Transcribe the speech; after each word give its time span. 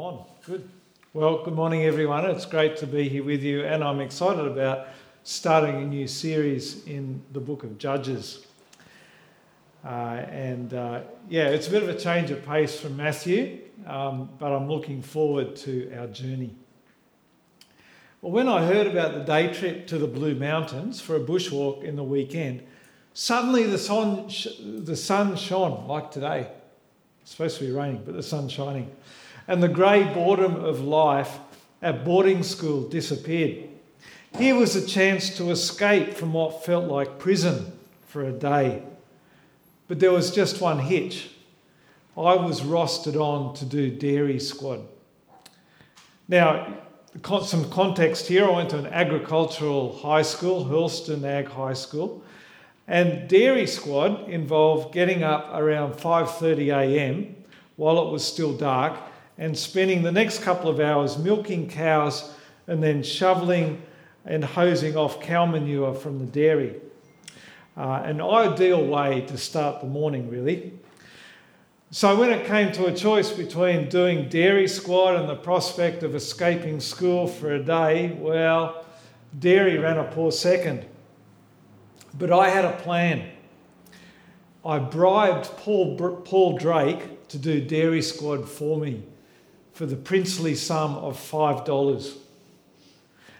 On. 0.00 0.24
Good. 0.46 0.66
Well, 1.12 1.44
good 1.44 1.52
morning, 1.52 1.82
everyone. 1.82 2.24
It's 2.24 2.46
great 2.46 2.78
to 2.78 2.86
be 2.86 3.06
here 3.06 3.22
with 3.22 3.42
you, 3.42 3.66
and 3.66 3.84
I'm 3.84 4.00
excited 4.00 4.46
about 4.46 4.86
starting 5.24 5.76
a 5.76 5.84
new 5.84 6.08
series 6.08 6.86
in 6.86 7.20
the 7.32 7.40
book 7.40 7.64
of 7.64 7.76
Judges. 7.76 8.46
Uh, 9.84 10.24
and 10.30 10.72
uh, 10.72 11.02
yeah, 11.28 11.48
it's 11.48 11.68
a 11.68 11.70
bit 11.70 11.82
of 11.82 11.90
a 11.90 11.98
change 11.98 12.30
of 12.30 12.42
pace 12.46 12.80
from 12.80 12.96
Matthew, 12.96 13.58
um, 13.86 14.30
but 14.38 14.52
I'm 14.52 14.70
looking 14.70 15.02
forward 15.02 15.54
to 15.56 15.92
our 15.94 16.06
journey. 16.06 16.54
Well, 18.22 18.32
when 18.32 18.48
I 18.48 18.64
heard 18.64 18.86
about 18.86 19.12
the 19.12 19.20
day 19.20 19.52
trip 19.52 19.86
to 19.88 19.98
the 19.98 20.06
Blue 20.06 20.34
Mountains 20.34 21.02
for 21.02 21.14
a 21.14 21.20
bushwalk 21.20 21.84
in 21.84 21.96
the 21.96 22.04
weekend, 22.04 22.62
suddenly 23.12 23.64
the 23.64 23.76
sun, 23.76 24.30
the 24.82 24.96
sun 24.96 25.36
shone 25.36 25.86
like 25.86 26.10
today. 26.10 26.50
It's 27.20 27.32
supposed 27.32 27.58
to 27.58 27.66
be 27.66 27.70
raining, 27.70 28.02
but 28.02 28.14
the 28.14 28.22
sun's 28.22 28.50
shining. 28.50 28.90
And 29.48 29.62
the 29.62 29.68
grey 29.68 30.04
boredom 30.04 30.56
of 30.56 30.80
life 30.80 31.38
at 31.82 32.04
boarding 32.04 32.42
school 32.42 32.88
disappeared. 32.88 33.68
Here 34.38 34.54
was 34.54 34.76
a 34.76 34.86
chance 34.86 35.36
to 35.36 35.50
escape 35.50 36.14
from 36.14 36.32
what 36.32 36.64
felt 36.64 36.84
like 36.84 37.18
prison 37.18 37.72
for 38.06 38.24
a 38.24 38.32
day. 38.32 38.82
But 39.88 39.98
there 39.98 40.12
was 40.12 40.30
just 40.30 40.60
one 40.60 40.78
hitch. 40.78 41.30
I 42.16 42.34
was 42.34 42.60
rostered 42.60 43.20
on 43.20 43.54
to 43.56 43.64
do 43.64 43.90
dairy 43.90 44.38
squad. 44.38 44.82
Now, 46.28 46.76
some 47.42 47.68
context 47.70 48.28
here 48.28 48.46
I 48.46 48.50
went 48.50 48.70
to 48.70 48.78
an 48.78 48.86
agricultural 48.86 49.98
high 49.98 50.22
school, 50.22 50.64
Hurlstone 50.66 51.24
Ag 51.24 51.48
High 51.48 51.72
School. 51.72 52.22
And 52.86 53.28
dairy 53.28 53.66
squad 53.66 54.28
involved 54.28 54.92
getting 54.94 55.22
up 55.24 55.50
around 55.52 55.94
5:30 55.94 56.72
a.m. 56.72 57.36
while 57.76 58.06
it 58.06 58.12
was 58.12 58.24
still 58.24 58.52
dark 58.52 58.96
and 59.40 59.56
spending 59.56 60.02
the 60.02 60.12
next 60.12 60.42
couple 60.42 60.68
of 60.68 60.78
hours 60.80 61.16
milking 61.16 61.66
cows 61.66 62.30
and 62.66 62.82
then 62.82 63.02
shoveling 63.02 63.82
and 64.26 64.44
hosing 64.44 64.96
off 64.96 65.20
cow 65.22 65.46
manure 65.46 65.94
from 65.94 66.18
the 66.18 66.26
dairy. 66.26 66.76
Uh, 67.74 68.02
an 68.04 68.20
ideal 68.20 68.84
way 68.86 69.22
to 69.22 69.38
start 69.38 69.80
the 69.80 69.86
morning, 69.86 70.28
really. 70.28 70.74
So, 71.90 72.20
when 72.20 72.30
it 72.30 72.46
came 72.46 72.70
to 72.72 72.86
a 72.86 72.94
choice 72.94 73.32
between 73.32 73.88
doing 73.88 74.28
dairy 74.28 74.68
squad 74.68 75.16
and 75.16 75.28
the 75.28 75.34
prospect 75.34 76.02
of 76.02 76.14
escaping 76.14 76.78
school 76.78 77.26
for 77.26 77.54
a 77.54 77.62
day, 77.62 78.14
well, 78.20 78.84
dairy 79.36 79.78
ran 79.78 79.96
a 79.96 80.04
poor 80.04 80.30
second. 80.30 80.84
But 82.12 82.30
I 82.30 82.50
had 82.50 82.66
a 82.66 82.76
plan. 82.76 83.30
I 84.64 84.78
bribed 84.78 85.46
Paul, 85.56 85.96
Paul 86.26 86.58
Drake 86.58 87.26
to 87.28 87.38
do 87.38 87.62
Dairy 87.62 88.02
Squad 88.02 88.46
for 88.46 88.78
me 88.78 89.04
for 89.80 89.86
the 89.86 89.96
princely 89.96 90.54
sum 90.54 90.94
of 90.96 91.16
$5. 91.16 92.18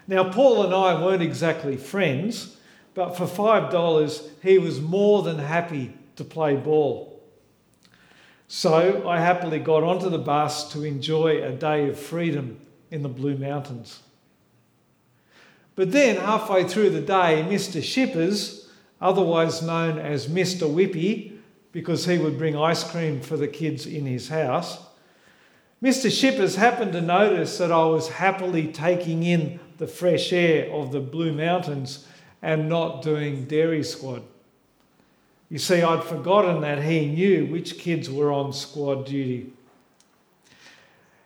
Now, 0.07 0.31
Paul 0.31 0.63
and 0.63 0.73
I 0.73 0.99
weren't 0.99 1.21
exactly 1.21 1.77
friends, 1.77 2.57
but 2.95 3.15
for 3.15 3.27
$5, 3.27 4.29
he 4.41 4.57
was 4.57 4.81
more 4.81 5.21
than 5.21 5.37
happy 5.37 5.93
to 6.15 6.23
play 6.23 6.55
ball. 6.55 7.21
So 8.47 9.07
I 9.07 9.19
happily 9.19 9.59
got 9.59 9.83
onto 9.83 10.09
the 10.09 10.17
bus 10.17 10.71
to 10.73 10.83
enjoy 10.83 11.43
a 11.43 11.51
day 11.51 11.87
of 11.87 11.99
freedom 11.99 12.59
in 12.89 13.03
the 13.03 13.07
Blue 13.07 13.37
Mountains. 13.37 14.01
But 15.75 15.91
then, 15.91 16.15
halfway 16.15 16.63
through 16.63 16.89
the 16.89 17.01
day, 17.01 17.45
Mr. 17.47 17.83
Shippers 17.83 18.67
otherwise 18.99 19.61
known 19.61 19.99
as 19.99 20.25
Mr. 20.25 20.67
Whippy, 20.67 21.37
because 21.71 22.07
he 22.07 22.17
would 22.17 22.39
bring 22.39 22.57
ice 22.57 22.83
cream 22.83 23.21
for 23.21 23.37
the 23.37 23.47
kids 23.47 23.85
in 23.85 24.07
his 24.07 24.29
house. 24.29 24.87
Mr. 25.83 26.11
Shippers 26.11 26.57
happened 26.57 26.93
to 26.93 27.01
notice 27.01 27.57
that 27.57 27.71
I 27.71 27.85
was 27.85 28.07
happily 28.07 28.67
taking 28.67 29.23
in 29.23 29.59
the 29.79 29.87
fresh 29.87 30.31
air 30.31 30.71
of 30.71 30.91
the 30.91 30.99
Blue 30.99 31.33
Mountains 31.33 32.07
and 32.39 32.69
not 32.69 33.01
doing 33.01 33.45
dairy 33.45 33.83
squad. 33.83 34.21
You 35.49 35.57
see, 35.57 35.81
I'd 35.81 36.03
forgotten 36.03 36.61
that 36.61 36.83
he 36.83 37.07
knew 37.07 37.47
which 37.47 37.79
kids 37.79 38.11
were 38.11 38.31
on 38.31 38.53
squad 38.53 39.07
duty. 39.07 39.53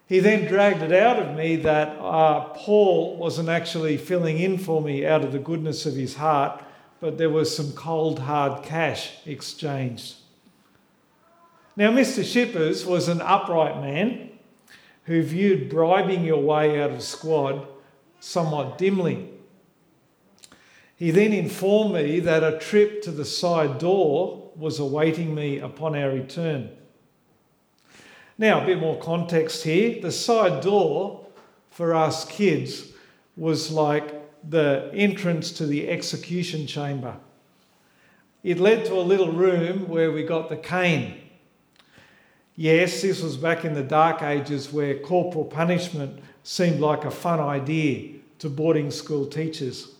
He 0.07 0.21
then 0.21 0.47
dragged 0.47 0.81
it 0.83 0.93
out 0.93 1.19
of 1.21 1.35
me 1.35 1.57
that 1.57 1.89
uh, 1.99 2.45
Paul 2.53 3.17
wasn't 3.17 3.49
actually 3.49 3.97
filling 3.97 4.39
in 4.39 4.57
for 4.57 4.81
me 4.81 5.05
out 5.05 5.25
of 5.25 5.33
the 5.33 5.39
goodness 5.39 5.85
of 5.85 5.95
his 5.95 6.15
heart, 6.15 6.63
but 7.01 7.17
there 7.17 7.29
was 7.29 7.55
some 7.55 7.73
cold 7.73 8.19
hard 8.19 8.63
cash 8.63 9.17
exchanged. 9.25 10.15
Now, 11.75 11.91
Mr. 11.91 12.23
Shippers 12.23 12.85
was 12.85 13.09
an 13.09 13.19
upright 13.19 13.81
man 13.81 14.29
who 15.05 15.21
viewed 15.23 15.69
bribing 15.69 16.23
your 16.23 16.41
way 16.41 16.81
out 16.81 16.91
of 16.91 17.01
squad 17.01 17.67
somewhat 18.19 18.77
dimly. 18.77 19.29
He 20.95 21.11
then 21.11 21.33
informed 21.33 21.93
me 21.93 22.19
that 22.21 22.43
a 22.43 22.57
trip 22.57 23.01
to 23.03 23.11
the 23.11 23.25
side 23.25 23.79
door 23.79 24.51
was 24.55 24.79
awaiting 24.79 25.35
me 25.35 25.59
upon 25.59 25.95
our 25.95 26.09
return. 26.09 26.69
Now, 28.37 28.63
a 28.63 28.65
bit 28.65 28.79
more 28.79 28.99
context 28.99 29.63
here. 29.63 30.01
The 30.01 30.11
side 30.11 30.61
door 30.61 31.25
for 31.69 31.93
us 31.93 32.25
kids 32.25 32.91
was 33.37 33.71
like 33.71 34.13
the 34.49 34.89
entrance 34.93 35.51
to 35.53 35.65
the 35.65 35.89
execution 35.89 36.67
chamber. 36.67 37.17
It 38.43 38.59
led 38.59 38.85
to 38.85 38.93
a 38.93 39.01
little 39.01 39.31
room 39.31 39.87
where 39.87 40.11
we 40.11 40.23
got 40.23 40.49
the 40.49 40.57
cane. 40.57 41.21
Yes, 42.55 43.01
this 43.01 43.21
was 43.21 43.35
back 43.35 43.65
in 43.65 43.73
the 43.73 43.83
dark 43.83 44.21
ages 44.21 44.71
where 44.71 44.97
corporal 44.99 45.43
punishment 45.43 46.21
seemed 46.43 46.79
like 46.79 47.03
a 47.03 47.11
fun 47.11 47.39
idea 47.39 48.13
to 48.39 48.49
boarding 48.49 48.91
school 48.91 49.25
teachers. 49.25 49.95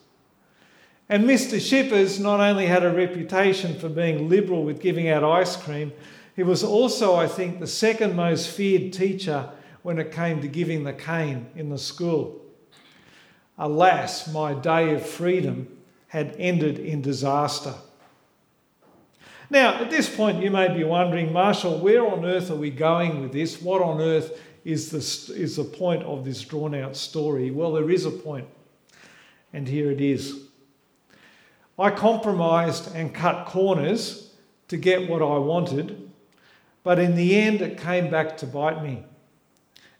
And 1.09 1.25
Mr. 1.25 1.59
Shippers 1.59 2.19
not 2.19 2.39
only 2.39 2.65
had 2.65 2.83
a 2.83 2.93
reputation 2.93 3.77
for 3.77 3.89
being 3.89 4.29
liberal 4.29 4.63
with 4.63 4.79
giving 4.81 5.09
out 5.09 5.23
ice 5.23 5.57
cream, 5.57 5.91
he 6.35 6.43
was 6.43 6.63
also, 6.63 7.15
I 7.15 7.27
think, 7.27 7.59
the 7.59 7.67
second 7.67 8.15
most 8.15 8.49
feared 8.49 8.93
teacher 8.93 9.49
when 9.83 9.99
it 9.99 10.11
came 10.11 10.41
to 10.41 10.47
giving 10.47 10.83
the 10.83 10.93
cane 10.93 11.47
in 11.55 11.69
the 11.69 11.77
school. 11.77 12.41
Alas, 13.57 14.31
my 14.33 14.53
day 14.53 14.93
of 14.93 15.05
freedom 15.05 15.77
had 16.07 16.35
ended 16.39 16.79
in 16.79 17.01
disaster. 17.01 17.73
Now, 19.49 19.75
at 19.75 19.89
this 19.91 20.13
point, 20.13 20.41
you 20.41 20.49
may 20.49 20.73
be 20.73 20.83
wondering, 20.83 21.31
Marshall, 21.31 21.79
where 21.79 22.05
on 22.05 22.25
earth 22.25 22.49
are 22.49 22.55
we 22.55 22.71
going 22.71 23.21
with 23.21 23.31
this? 23.31 23.61
What 23.61 23.81
on 23.81 24.01
earth 24.01 24.39
is 24.63 24.89
the, 24.89 25.33
is 25.35 25.57
the 25.57 25.63
point 25.63 26.03
of 26.03 26.25
this 26.25 26.41
drawn 26.41 26.73
out 26.73 26.95
story? 26.95 27.51
Well, 27.51 27.73
there 27.73 27.91
is 27.91 28.05
a 28.05 28.11
point, 28.11 28.47
and 29.53 29.67
here 29.67 29.91
it 29.91 30.01
is. 30.01 30.45
I 31.77 31.91
compromised 31.91 32.95
and 32.95 33.13
cut 33.13 33.45
corners 33.45 34.31
to 34.69 34.77
get 34.77 35.09
what 35.09 35.21
I 35.21 35.37
wanted, 35.37 36.09
but 36.83 36.97
in 36.97 37.15
the 37.15 37.35
end, 37.35 37.61
it 37.61 37.77
came 37.77 38.09
back 38.09 38.37
to 38.37 38.47
bite 38.47 38.81
me. 38.81 39.03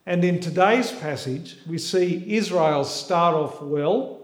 And 0.08 0.24
in 0.24 0.40
today's 0.40 0.92
passage, 0.92 1.58
we 1.68 1.78
see 1.78 2.36
Israel 2.36 2.84
start 2.84 3.36
off 3.36 3.62
well, 3.62 4.22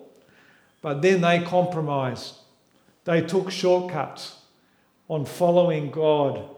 but 0.81 1.01
then 1.01 1.21
they 1.21 1.43
compromised. 1.43 2.35
They 3.03 3.21
took 3.21 3.51
shortcuts 3.51 4.40
on 5.11 5.25
following 5.25 5.91
God 5.91 6.49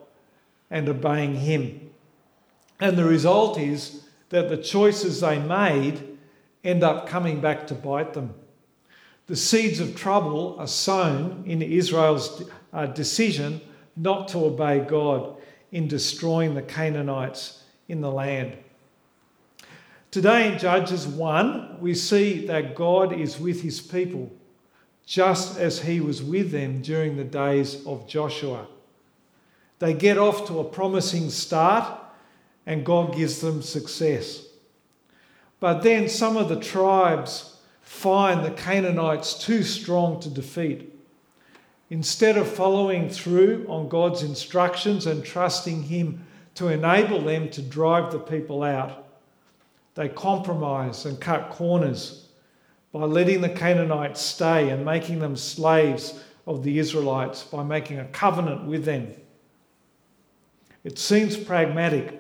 and 0.69 0.87
obeying 0.87 1.35
Him. 1.35 1.89
And 2.79 2.95
the 2.95 3.03
result 3.03 3.57
is 3.57 4.05
that 4.29 4.47
the 4.47 4.57
choices 4.57 5.21
they 5.21 5.39
made 5.39 6.17
end 6.63 6.83
up 6.83 7.07
coming 7.07 7.41
back 7.41 7.65
to 7.67 7.73
bite 7.73 8.13
them. 8.13 8.35
The 9.25 9.35
seeds 9.35 9.79
of 9.79 9.95
trouble 9.95 10.55
are 10.59 10.67
sown 10.67 11.43
in 11.47 11.63
Israel's 11.63 12.43
uh, 12.71 12.85
decision 12.85 13.59
not 13.95 14.27
to 14.29 14.45
obey 14.45 14.79
God 14.79 15.35
in 15.71 15.87
destroying 15.87 16.53
the 16.53 16.61
Canaanites 16.61 17.63
in 17.87 18.01
the 18.01 18.11
land. 18.11 18.55
Today 20.11 20.53
in 20.53 20.59
Judges 20.59 21.07
1, 21.07 21.77
we 21.79 21.95
see 21.95 22.45
that 22.45 22.75
God 22.75 23.19
is 23.19 23.39
with 23.39 23.63
his 23.63 23.81
people, 23.81 24.31
just 25.05 25.57
as 25.57 25.81
he 25.81 25.99
was 25.99 26.23
with 26.23 26.51
them 26.51 26.81
during 26.81 27.17
the 27.17 27.23
days 27.23 27.85
of 27.85 28.07
Joshua. 28.07 28.67
They 29.79 29.93
get 29.93 30.17
off 30.17 30.47
to 30.47 30.59
a 30.59 30.63
promising 30.63 31.29
start, 31.29 31.99
and 32.65 32.85
God 32.85 33.15
gives 33.15 33.41
them 33.41 33.61
success. 33.61 34.45
But 35.59 35.81
then 35.83 36.07
some 36.07 36.37
of 36.37 36.49
the 36.49 36.59
tribes 36.59 37.57
find 37.81 38.43
the 38.43 38.51
Canaanites 38.51 39.33
too 39.33 39.63
strong 39.63 40.21
to 40.21 40.29
defeat. 40.29 40.89
Instead 41.89 42.37
of 42.37 42.47
following 42.47 43.09
through 43.09 43.65
on 43.67 43.89
God's 43.89 44.23
instructions 44.23 45.05
and 45.05 45.23
trusting 45.23 45.83
Him 45.83 46.25
to 46.55 46.69
enable 46.69 47.21
them 47.21 47.49
to 47.49 47.61
drive 47.61 48.11
the 48.11 48.19
people 48.19 48.63
out, 48.63 49.05
they 49.95 50.09
compromise 50.09 51.05
and 51.05 51.19
cut 51.19 51.49
corners 51.49 52.22
by 52.93 53.03
letting 53.05 53.41
the 53.41 53.49
Canaanites 53.49 54.21
stay 54.21 54.69
and 54.69 54.85
making 54.85 55.19
them 55.19 55.35
slaves 55.35 56.23
of 56.45 56.63
the 56.63 56.77
Israelites 56.77 57.43
by 57.43 57.63
making 57.63 57.99
a 57.99 58.05
covenant 58.05 58.65
with 58.65 58.85
them. 58.85 59.11
It 60.83 60.99
seems 60.99 61.35
pragmatic, 61.35 62.19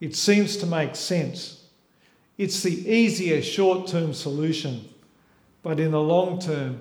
It 0.00 0.16
seems 0.16 0.56
to 0.58 0.66
make 0.66 0.96
sense. 0.96 1.64
It's 2.38 2.62
the 2.62 2.88
easier 2.90 3.42
short 3.42 3.88
term 3.88 4.14
solution, 4.14 4.88
but 5.62 5.80
in 5.80 5.90
the 5.90 6.00
long 6.00 6.38
term, 6.38 6.80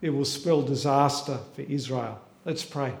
it 0.00 0.10
will 0.10 0.24
spell 0.24 0.62
disaster 0.62 1.40
for 1.54 1.62
Israel. 1.62 2.20
Let's 2.44 2.64
pray. 2.64 2.94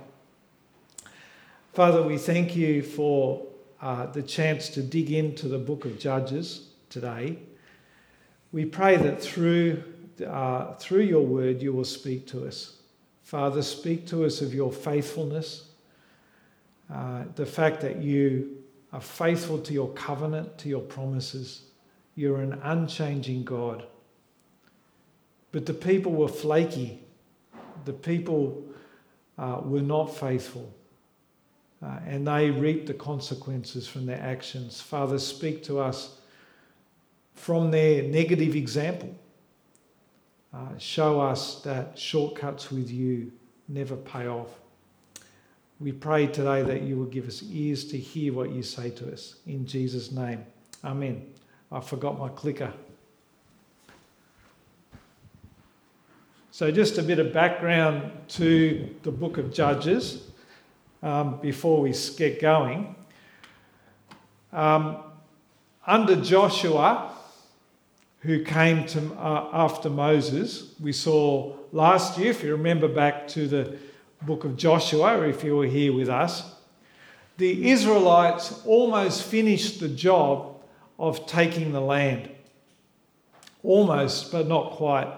Father, 1.72 2.02
we 2.02 2.18
thank 2.18 2.56
you 2.56 2.82
for 2.82 3.46
uh, 3.80 4.06
the 4.06 4.22
chance 4.22 4.68
to 4.70 4.82
dig 4.82 5.12
into 5.12 5.46
the 5.46 5.58
book 5.58 5.84
of 5.84 5.98
Judges 5.98 6.68
today. 6.90 7.38
We 8.54 8.64
pray 8.64 8.96
that 8.98 9.20
through, 9.20 9.82
uh, 10.24 10.74
through 10.74 11.02
your 11.02 11.26
word 11.26 11.60
you 11.60 11.72
will 11.72 11.84
speak 11.84 12.28
to 12.28 12.46
us. 12.46 12.76
Father, 13.24 13.62
speak 13.62 14.06
to 14.06 14.24
us 14.24 14.42
of 14.42 14.54
your 14.54 14.70
faithfulness, 14.70 15.70
uh, 16.88 17.24
the 17.34 17.46
fact 17.46 17.80
that 17.80 18.00
you 18.00 18.58
are 18.92 19.00
faithful 19.00 19.58
to 19.58 19.72
your 19.72 19.88
covenant, 19.94 20.56
to 20.58 20.68
your 20.68 20.82
promises. 20.82 21.62
You're 22.14 22.42
an 22.42 22.52
unchanging 22.62 23.42
God. 23.42 23.86
But 25.50 25.66
the 25.66 25.74
people 25.74 26.12
were 26.12 26.28
flaky, 26.28 27.00
the 27.84 27.92
people 27.92 28.62
uh, 29.36 29.62
were 29.64 29.82
not 29.82 30.16
faithful. 30.16 30.72
Uh, 31.82 31.98
and 32.06 32.28
they 32.28 32.52
reap 32.52 32.86
the 32.86 32.94
consequences 32.94 33.88
from 33.88 34.06
their 34.06 34.20
actions. 34.20 34.80
Father, 34.80 35.18
speak 35.18 35.64
to 35.64 35.80
us 35.80 36.20
from 37.34 37.70
their 37.70 38.02
negative 38.02 38.56
example. 38.56 39.14
Uh, 40.52 40.78
show 40.78 41.20
us 41.20 41.60
that 41.62 41.98
shortcuts 41.98 42.70
with 42.70 42.90
you 42.90 43.32
never 43.68 43.96
pay 43.96 44.28
off. 44.28 44.48
We 45.80 45.92
pray 45.92 46.28
today 46.28 46.62
that 46.62 46.82
you 46.82 46.96
will 46.96 47.06
give 47.06 47.26
us 47.26 47.42
ears 47.42 47.84
to 47.86 47.98
hear 47.98 48.32
what 48.32 48.50
you 48.50 48.62
say 48.62 48.90
to 48.90 49.12
us. 49.12 49.36
In 49.46 49.66
Jesus' 49.66 50.12
name. 50.12 50.44
Amen. 50.84 51.26
I 51.72 51.80
forgot 51.80 52.18
my 52.18 52.28
clicker. 52.28 52.72
So, 56.52 56.70
just 56.70 56.98
a 56.98 57.02
bit 57.02 57.18
of 57.18 57.32
background 57.32 58.12
to 58.28 58.94
the 59.02 59.10
book 59.10 59.38
of 59.38 59.52
Judges 59.52 60.28
um, 61.02 61.40
before 61.40 61.80
we 61.80 61.92
get 62.16 62.40
going. 62.40 62.94
Um, 64.52 64.98
under 65.84 66.14
Joshua, 66.14 67.13
who 68.24 68.42
came 68.42 68.86
to, 68.86 69.00
uh, 69.18 69.50
after 69.52 69.90
Moses. 69.90 70.74
We 70.80 70.92
saw 70.92 71.54
last 71.72 72.18
year, 72.18 72.30
if 72.30 72.42
you 72.42 72.52
remember 72.52 72.88
back 72.88 73.28
to 73.28 73.46
the 73.46 73.76
book 74.22 74.44
of 74.44 74.56
Joshua, 74.56 75.28
if 75.28 75.44
you 75.44 75.56
were 75.56 75.66
here 75.66 75.92
with 75.92 76.08
us, 76.08 76.42
the 77.36 77.70
Israelites 77.70 78.62
almost 78.64 79.24
finished 79.24 79.78
the 79.78 79.88
job 79.88 80.56
of 80.98 81.26
taking 81.26 81.72
the 81.72 81.82
land. 81.82 82.30
Almost, 83.62 84.32
but 84.32 84.48
not 84.48 84.72
quite. 84.72 85.12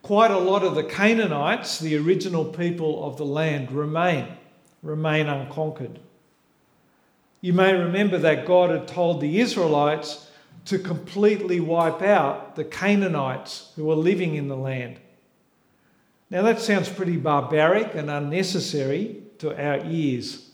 Quite 0.00 0.30
a 0.30 0.38
lot 0.38 0.62
of 0.62 0.74
the 0.74 0.84
Canaanites, 0.84 1.80
the 1.80 1.98
original 1.98 2.46
people 2.46 3.04
of 3.04 3.18
the 3.18 3.26
land, 3.26 3.70
remain, 3.72 4.26
remain 4.82 5.26
unconquered. 5.28 5.98
You 7.42 7.52
may 7.52 7.74
remember 7.74 8.16
that 8.18 8.46
God 8.46 8.70
had 8.70 8.88
told 8.88 9.20
the 9.20 9.38
Israelites 9.40 10.28
to 10.66 10.78
completely 10.78 11.60
wipe 11.60 12.02
out 12.02 12.56
the 12.56 12.64
Canaanites 12.64 13.72
who 13.76 13.84
were 13.84 13.94
living 13.94 14.34
in 14.34 14.48
the 14.48 14.56
land. 14.56 14.98
Now, 16.30 16.42
that 16.42 16.60
sounds 16.60 16.88
pretty 16.88 17.16
barbaric 17.16 17.94
and 17.94 18.10
unnecessary 18.10 19.22
to 19.38 19.50
our 19.50 19.84
ears. 19.84 20.50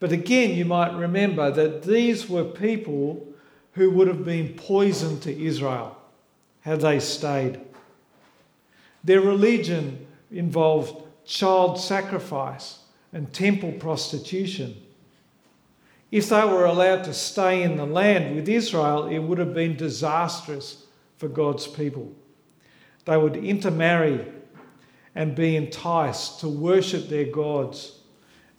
But 0.00 0.10
again, 0.10 0.56
you 0.56 0.64
might 0.64 0.96
remember 0.96 1.50
that 1.50 1.84
these 1.84 2.28
were 2.28 2.44
people 2.44 3.28
who 3.74 3.90
would 3.90 4.08
have 4.08 4.24
been 4.24 4.54
poison 4.54 5.20
to 5.20 5.44
Israel 5.44 5.96
had 6.62 6.80
they 6.80 6.98
stayed. 6.98 7.60
Their 9.04 9.20
religion 9.20 10.06
involved 10.30 11.04
child 11.24 11.78
sacrifice 11.78 12.80
and 13.12 13.32
temple 13.32 13.72
prostitution. 13.72 14.76
If 16.12 16.28
they 16.28 16.44
were 16.44 16.66
allowed 16.66 17.04
to 17.04 17.14
stay 17.14 17.62
in 17.62 17.78
the 17.78 17.86
land 17.86 18.36
with 18.36 18.46
Israel, 18.46 19.06
it 19.06 19.18
would 19.18 19.38
have 19.38 19.54
been 19.54 19.76
disastrous 19.76 20.84
for 21.16 21.26
God's 21.26 21.66
people. 21.66 22.12
They 23.06 23.16
would 23.16 23.34
intermarry 23.34 24.30
and 25.14 25.34
be 25.34 25.56
enticed 25.56 26.40
to 26.40 26.48
worship 26.48 27.08
their 27.08 27.24
gods 27.24 27.98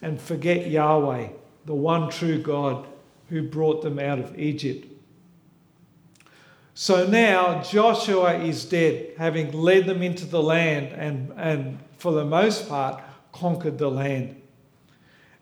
and 0.01 0.19
forget 0.19 0.69
Yahweh, 0.69 1.29
the 1.65 1.75
one 1.75 2.09
true 2.09 2.41
God 2.41 2.87
who 3.29 3.43
brought 3.43 3.83
them 3.83 3.99
out 3.99 4.17
of 4.17 4.37
Egypt. 4.39 4.87
So 6.73 7.05
now 7.05 7.61
Joshua 7.61 8.39
is 8.39 8.65
dead, 8.65 9.13
having 9.19 9.51
led 9.51 9.85
them 9.85 10.01
into 10.01 10.25
the 10.25 10.41
land 10.41 10.87
and, 10.87 11.31
and 11.37 11.77
for 11.99 12.13
the 12.13 12.25
most 12.25 12.67
part, 12.67 13.03
conquered 13.31 13.77
the 13.77 13.91
land. 13.91 14.41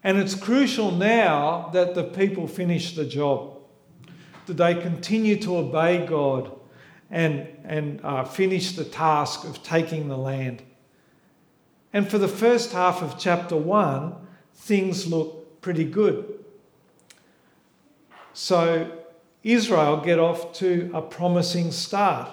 And 0.03 0.17
it's 0.17 0.35
crucial 0.35 0.91
now 0.91 1.69
that 1.73 1.93
the 1.93 2.03
people 2.03 2.47
finish 2.47 2.95
the 2.95 3.05
job, 3.05 3.57
that 4.47 4.57
they 4.57 4.73
continue 4.73 5.35
to 5.41 5.57
obey 5.57 6.05
God 6.05 6.51
and, 7.11 7.47
and 7.63 7.99
uh, 8.03 8.23
finish 8.23 8.75
the 8.75 8.85
task 8.85 9.43
of 9.43 9.61
taking 9.61 10.07
the 10.07 10.17
land. 10.17 10.63
And 11.93 12.09
for 12.09 12.17
the 12.17 12.27
first 12.27 12.71
half 12.71 13.01
of 13.01 13.19
chapter 13.19 13.55
1, 13.55 14.15
things 14.53 15.07
look 15.07 15.61
pretty 15.61 15.83
good. 15.83 16.39
So 18.33 18.89
Israel 19.43 19.97
get 19.97 20.17
off 20.19 20.53
to 20.53 20.89
a 20.93 21.01
promising 21.01 21.71
start. 21.71 22.29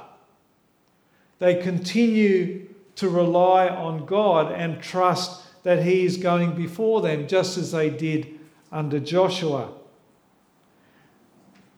They 1.39 1.57
continue 1.57 2.69
to 2.97 3.09
rely 3.09 3.69
on 3.69 4.07
God 4.07 4.53
and 4.53 4.83
trust 4.83 5.43
that 5.69 5.83
he 5.83 6.07
is 6.07 6.17
going 6.17 6.53
before 6.53 7.03
them, 7.03 7.29
just 7.29 7.59
as 7.59 7.73
they 7.73 7.91
did 7.91 8.41
under 8.73 8.99
Joshua. 8.99 9.71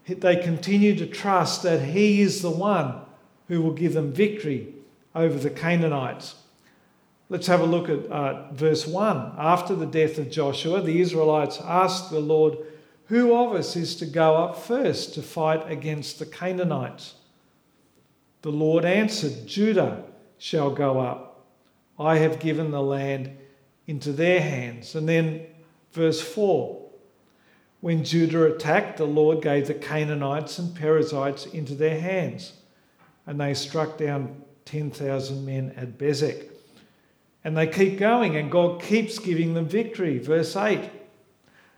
They 0.07 0.37
continue 0.37 0.95
to 0.95 1.09
trust 1.09 1.65
that 1.65 1.83
he 1.83 2.21
is 2.21 2.41
the 2.41 2.53
one 2.53 3.01
who 3.49 3.61
will 3.61 3.73
give 3.73 3.95
them 3.95 4.13
victory 4.13 4.77
over 5.13 5.37
the 5.37 5.51
Canaanites. 5.51 6.37
Let's 7.29 7.49
have 7.49 7.63
a 7.63 7.67
look 7.67 7.89
at 7.89 8.07
uh, 8.07 8.53
verse 8.53 8.87
1. 8.87 9.33
After 9.37 9.75
the 9.75 9.87
death 9.87 10.19
of 10.19 10.31
Joshua, 10.31 10.81
the 10.81 11.01
Israelites 11.01 11.59
asked 11.61 12.11
the 12.11 12.21
Lord, 12.21 12.59
Who 13.07 13.35
of 13.35 13.57
us 13.57 13.75
is 13.75 13.97
to 13.97 14.07
go 14.07 14.37
up 14.37 14.57
first 14.57 15.15
to 15.15 15.23
fight 15.23 15.69
against 15.69 16.21
the 16.21 16.27
Canaanites? 16.27 17.15
The 18.43 18.53
Lord 18.53 18.85
answered, 18.85 19.49
Judah 19.49 20.05
shall 20.39 20.71
go 20.71 21.01
up. 21.01 21.45
I 21.99 22.19
have 22.19 22.39
given 22.39 22.71
the 22.71 22.83
land 22.83 23.37
into 23.87 24.13
their 24.13 24.41
hands. 24.41 24.95
And 24.95 25.09
then 25.09 25.47
verse 25.93 26.21
4 26.21 26.81
When 27.81 28.05
Judah 28.05 28.55
attacked, 28.55 28.99
the 28.99 29.07
Lord 29.07 29.43
gave 29.43 29.67
the 29.67 29.75
Canaanites 29.75 30.59
and 30.59 30.75
Perizzites 30.75 31.47
into 31.47 31.75
their 31.75 32.01
hands, 32.01 32.53
and 33.27 33.41
they 33.41 33.55
struck 33.55 33.99
down 33.99 34.43
10,000 34.65 35.45
men 35.45 35.73
at 35.77 35.99
Bezek. 35.99 36.47
And 37.43 37.57
they 37.57 37.67
keep 37.67 37.99
going, 37.99 38.37
and 38.37 38.51
God 38.51 38.83
keeps 38.83 39.19
giving 39.19 39.55
them 39.55 39.67
victory. 39.67 40.19
Verse 40.19 40.55
8 40.55 40.91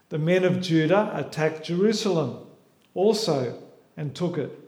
The 0.09 0.19
men 0.19 0.45
of 0.45 0.61
Judah 0.61 1.11
attacked 1.15 1.65
Jerusalem 1.65 2.47
also 2.95 3.63
and 3.97 4.15
took 4.15 4.39
it. 4.39 4.59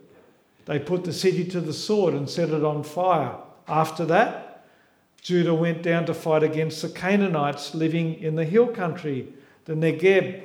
They 0.65 0.79
put 0.79 1.03
the 1.03 1.13
city 1.13 1.45
to 1.45 1.61
the 1.61 1.73
sword 1.73 2.13
and 2.13 2.29
set 2.29 2.49
it 2.49 2.63
on 2.63 2.83
fire. 2.83 3.35
After 3.67 4.05
that, 4.05 4.44
Judah 5.25 5.55
went 5.55 5.81
down 5.81 6.05
to 6.05 6.13
fight 6.13 6.43
against 6.43 6.83
the 6.83 6.89
Canaanites 6.89 7.73
living 7.73 8.21
in 8.21 8.35
the 8.35 8.45
hill 8.45 8.67
country, 8.67 9.33
the 9.65 9.73
Negeb, 9.73 10.43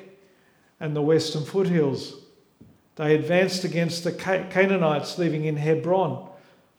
and 0.81 0.97
the 0.97 1.03
western 1.03 1.45
foothills. 1.45 2.15
They 2.97 3.15
advanced 3.15 3.63
against 3.63 4.05
the 4.05 4.13
Canaanites 4.13 5.19
living 5.19 5.45
in 5.45 5.59
Hebron, 5.59 6.31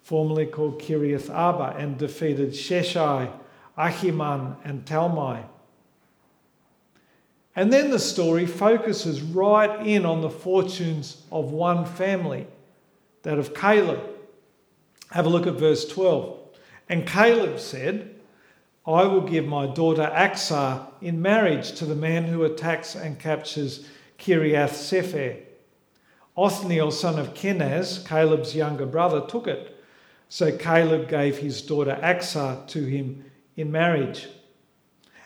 formerly 0.02 0.48
called 0.48 0.82
Kiriath 0.82 1.32
Arba, 1.32 1.76
and 1.78 2.00
defeated 2.00 2.54
Sheshai, 2.54 3.32
Ahiman, 3.78 4.56
and 4.64 4.84
Talmai. 4.84 5.44
And 7.56 7.72
then 7.72 7.92
the 7.92 8.00
story 8.00 8.48
focuses 8.48 9.22
right 9.22 9.86
in 9.86 10.08
on 10.08 10.22
the 10.22 10.30
fortunes 10.32 11.22
of 11.32 11.52
one 11.52 11.86
family, 11.86 12.48
that 13.22 13.38
of 13.38 13.54
Caleb. 13.54 14.02
Have 15.12 15.28
a 15.28 15.30
look 15.30 15.46
at 15.46 15.54
verse 15.54 15.88
12. 15.88 16.41
And 16.90 17.08
Caleb 17.08 17.60
said, 17.60 18.16
I 18.86 19.04
will 19.04 19.22
give 19.22 19.46
my 19.46 19.68
daughter 19.68 20.10
Achsah 20.14 20.88
in 21.02 21.22
marriage 21.22 21.74
to 21.74 21.86
the 21.86 21.96
man 21.96 22.26
who 22.26 22.44
attacks 22.44 22.96
and 22.96 23.20
captures 23.20 23.88
Kiriath 24.18 24.72
Sepher. 24.72 25.38
Othniel, 26.38 26.92
son 26.92 27.20
of 27.20 27.34
Kenaz, 27.34 28.06
Caleb's 28.08 28.56
younger 28.56 28.86
brother, 28.86 29.22
took 29.28 29.48
it. 29.48 29.78
So 30.30 30.56
Caleb 30.56 31.10
gave 31.10 31.38
his 31.38 31.62
daughter 31.62 32.00
Achsah 32.02 32.68
to 32.68 32.84
him 32.84 33.26
in 33.56 33.72
marriage. 33.72 34.28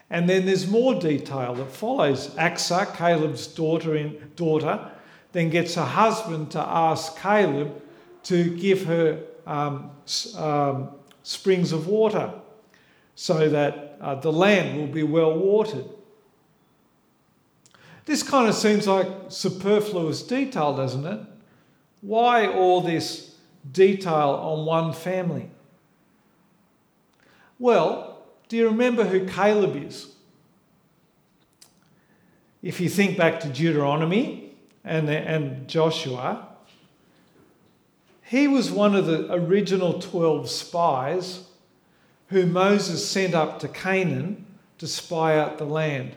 And 0.10 0.30
then 0.30 0.46
there's 0.46 0.68
more 0.68 1.00
detail 1.00 1.56
that 1.56 1.72
follows. 1.72 2.30
Achsah, 2.36 2.96
Caleb's 2.96 3.48
daughter, 3.48 3.96
in, 3.96 4.32
daughter 4.36 4.92
then 5.32 5.50
gets 5.50 5.76
her 5.76 5.86
husband 5.86 6.52
to 6.52 6.60
ask 6.60 7.18
Caleb 7.18 7.82
to 8.24 8.56
give 8.58 8.86
her 8.86 9.22
um, 9.46 9.92
um, 10.38 10.92
springs 11.25 11.72
of 11.72 11.88
water 11.88 12.32
so 13.15 13.50
that 13.50 13.98
uh, 14.00 14.13
the 14.13 14.32
land 14.32 14.77
will 14.77 14.88
be 14.88 15.01
well 15.01 15.36
watered. 15.36 15.86
This 18.05 18.22
kind 18.22 18.48
of 18.48 18.53
seems 18.53 18.88
like 18.88 19.08
superfluous 19.29 20.22
detail, 20.22 20.77
doesn't 20.77 21.05
it? 21.05 21.20
Why 22.01 22.46
all 22.46 22.82
this 22.82 23.36
detail 23.72 24.39
on 24.39 24.65
one 24.65 24.94
family? 24.94 25.50
Well, 27.58 28.20
do 28.48 28.58
you 28.58 28.67
remember 28.67 29.05
who 29.05 29.25
Caleb 29.25 29.75
is? 29.75 30.12
If 32.62 32.79
you 32.79 32.89
think 32.89 33.17
back 33.17 33.39
to 33.39 33.48
Deuteronomy 33.48 34.51
and, 34.84 35.10
and 35.10 35.67
Joshua, 35.67 36.55
he 38.25 38.48
was 38.48 38.72
one 38.72 38.96
of 38.96 39.05
the 39.05 39.32
original 39.32 40.00
12 40.00 40.50
spies 40.50 41.44
who 42.29 42.48
Moses 42.48 43.08
sent 43.08 43.36
up 43.36 43.60
to 43.60 43.67
Canaan 43.67 44.48
to 44.79 44.88
spy 44.88 45.38
out 45.38 45.60
the 45.60 45.65
land 45.65 46.15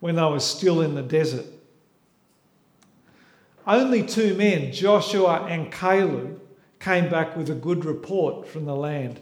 when 0.00 0.16
they 0.16 0.22
were 0.22 0.40
still 0.40 0.80
in 0.80 0.96
the 0.96 1.02
desert. 1.02 1.46
Only 3.64 4.02
two 4.02 4.34
men, 4.34 4.72
Joshua 4.72 5.46
and 5.48 5.72
Caleb, 5.72 6.40
came 6.80 7.08
back 7.08 7.36
with 7.36 7.48
a 7.48 7.54
good 7.54 7.84
report 7.84 8.48
from 8.48 8.64
the 8.64 8.74
land, 8.74 9.20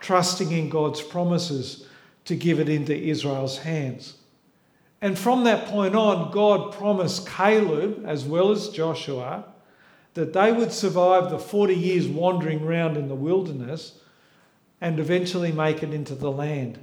trusting 0.00 0.52
in 0.52 0.68
God's 0.68 1.00
promises 1.00 1.86
to 2.26 2.36
give 2.36 2.60
it 2.60 2.68
into 2.68 2.94
Israel's 2.94 3.58
hands. 3.58 4.18
And 5.00 5.18
from 5.18 5.44
that 5.44 5.66
point 5.66 5.96
on, 5.96 6.30
God 6.30 6.72
promised 6.72 7.26
Caleb 7.26 8.04
as 8.06 8.24
well 8.24 8.50
as 8.50 8.68
Joshua 8.68 9.46
that 10.14 10.32
they 10.32 10.52
would 10.52 10.72
survive 10.72 11.30
the 11.30 11.38
40 11.38 11.74
years 11.74 12.06
wandering 12.06 12.62
around 12.62 12.96
in 12.96 13.08
the 13.08 13.14
wilderness 13.14 13.98
and 14.80 14.98
eventually 14.98 15.52
make 15.52 15.82
it 15.82 15.94
into 15.94 16.14
the 16.14 16.30
land. 16.30 16.78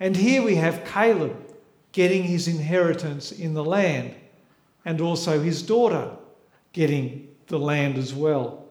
And 0.00 0.16
here 0.16 0.42
we 0.42 0.56
have 0.56 0.84
Caleb 0.84 1.36
getting 1.92 2.24
his 2.24 2.48
inheritance 2.48 3.32
in 3.32 3.54
the 3.54 3.64
land, 3.64 4.14
and 4.84 5.00
also 5.00 5.40
his 5.40 5.62
daughter 5.62 6.10
getting 6.72 7.28
the 7.46 7.58
land 7.58 7.96
as 7.96 8.12
well, 8.12 8.66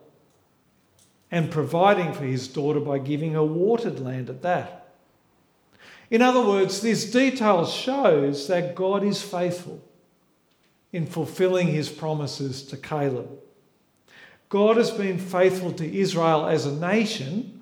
and 1.31 1.50
providing 1.50 2.13
for 2.13 2.24
his 2.24 2.48
daughter 2.48 2.79
by 2.79 3.00
giving 3.00 3.34
her 3.34 3.43
watered 3.43 4.00
land 4.00 4.29
at 4.29 4.43
that. 4.43 4.93
In 6.12 6.22
other 6.22 6.41
words, 6.45 6.81
this 6.81 7.10
detail 7.10 7.65
shows 7.65 8.48
that 8.48 8.75
God 8.75 9.03
is 9.03 9.24
faithful 9.24 9.81
in 10.96 11.06
fulfilling 11.06 11.68
his 11.68 11.90
promises 11.90 12.64
to 12.64 12.78
Caleb. 12.78 13.28
God 14.48 14.78
has 14.78 14.92
been 14.92 15.20
faithful 15.20 15.74
to 15.74 15.94
Israel 15.94 16.46
as 16.46 16.66
a 16.66 16.72
nation, 16.72 17.62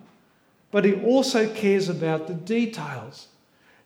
but 0.69 0.85
he 0.85 0.93
also 0.93 1.51
cares 1.51 1.89
about 1.89 2.27
the 2.27 2.35
details. 2.35 3.29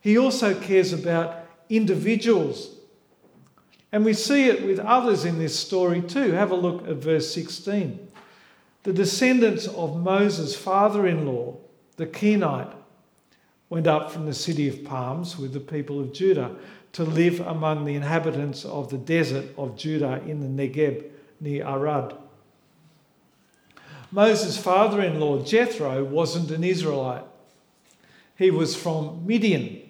He 0.01 0.17
also 0.17 0.53
cares 0.53 0.91
about 0.91 1.45
individuals. 1.69 2.75
And 3.93 4.03
we 4.03 4.11
see 4.11 4.49
it 4.49 4.65
with 4.65 4.79
others 4.79 5.23
in 5.23 5.39
this 5.39 5.57
story 5.57 6.01
too. 6.01 6.33
Have 6.33 6.51
a 6.51 6.55
look 6.55 6.85
at 6.85 6.97
verse 6.97 7.33
16. 7.33 8.05
The 8.83 8.91
descendants 8.91 9.65
of 9.65 9.95
Moses' 9.95 10.57
father 10.57 11.07
in 11.07 11.25
law, 11.25 11.55
the 11.95 12.05
Kenite, 12.05 12.75
went 13.69 13.87
up 13.87 14.11
from 14.11 14.25
the 14.25 14.33
city 14.33 14.67
of 14.67 14.83
palms 14.83 15.37
with 15.37 15.53
the 15.53 15.61
people 15.61 16.01
of 16.01 16.11
Judah 16.11 16.53
to 16.97 17.03
live 17.03 17.39
among 17.41 17.85
the 17.85 17.93
inhabitants 17.93 18.65
of 18.65 18.89
the 18.89 18.97
desert 18.97 19.45
of 19.55 19.77
Judah 19.77 20.19
in 20.25 20.39
the 20.39 20.67
Negeb 20.67 21.03
near 21.39 21.63
Arad. 21.63 22.15
Moses' 24.09 24.57
father 24.57 25.03
in 25.03 25.19
law, 25.19 25.43
Jethro, 25.43 26.03
wasn't 26.03 26.49
an 26.49 26.63
Israelite. 26.63 27.21
He 28.35 28.49
was 28.49 28.75
from 28.75 29.27
Midian, 29.27 29.87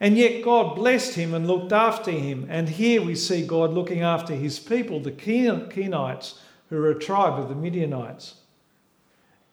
and 0.00 0.16
yet 0.16 0.42
God 0.42 0.76
blessed 0.76 1.12
him 1.12 1.34
and 1.34 1.46
looked 1.46 1.72
after 1.72 2.10
him. 2.10 2.46
And 2.48 2.70
here 2.70 3.02
we 3.02 3.14
see 3.14 3.46
God 3.46 3.74
looking 3.74 4.00
after 4.00 4.34
his 4.34 4.58
people, 4.58 4.98
the 4.98 5.12
Kenites, 5.12 6.38
who 6.70 6.82
are 6.82 6.90
a 6.90 6.98
tribe 6.98 7.38
of 7.38 7.50
the 7.50 7.54
Midianites. 7.54 8.36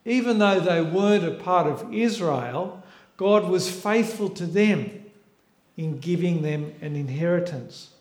Even 0.05 0.39
though 0.39 0.61
they 0.61 0.81
weren't 0.81 1.25
a 1.25 1.31
part 1.31 1.67
of 1.67 1.93
Israel, 1.93 2.81
God 3.17 3.49
was 3.49 3.69
faithful 3.69 4.29
to 4.29 4.45
them 4.45 4.98
in 5.79 5.97
giving 5.97 6.41
them 6.41 6.73
an 6.81 6.93
inheritance. 6.97 7.91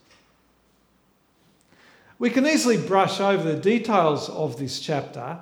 We 2.19 2.29
can 2.29 2.45
easily 2.45 2.77
brush 2.77 3.21
over 3.21 3.53
the 3.53 3.61
details 3.61 4.29
of 4.29 4.59
this 4.59 4.81
chapter, 4.81 5.39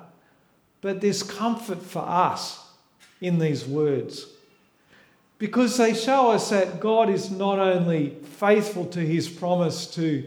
but 0.81 1.01
there's 1.01 1.23
comfort 1.23 1.81
for 1.81 2.03
us 2.03 2.63
in 3.21 3.39
these 3.39 3.65
words 3.65 4.27
because 5.39 5.77
they 5.77 5.95
show 5.95 6.29
us 6.29 6.51
that 6.51 6.79
God 6.79 7.09
is 7.09 7.31
not 7.31 7.57
only 7.57 8.17
faithful 8.37 8.85
to 8.85 8.99
his 8.99 9.27
promise 9.27 9.87
to 9.95 10.23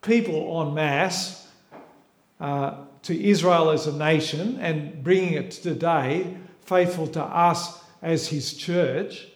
people 0.00 0.62
en 0.62 0.72
masse, 0.72 1.46
uh, 2.40 2.76
to 3.02 3.22
Israel 3.22 3.68
as 3.68 3.86
a 3.86 3.92
nation, 3.92 4.58
and 4.60 5.04
bringing 5.04 5.34
it 5.34 5.50
to 5.50 5.62
today, 5.62 6.38
faithful 6.62 7.06
to 7.08 7.22
us 7.22 7.82
as 8.00 8.28
his 8.28 8.54
church, 8.54 9.28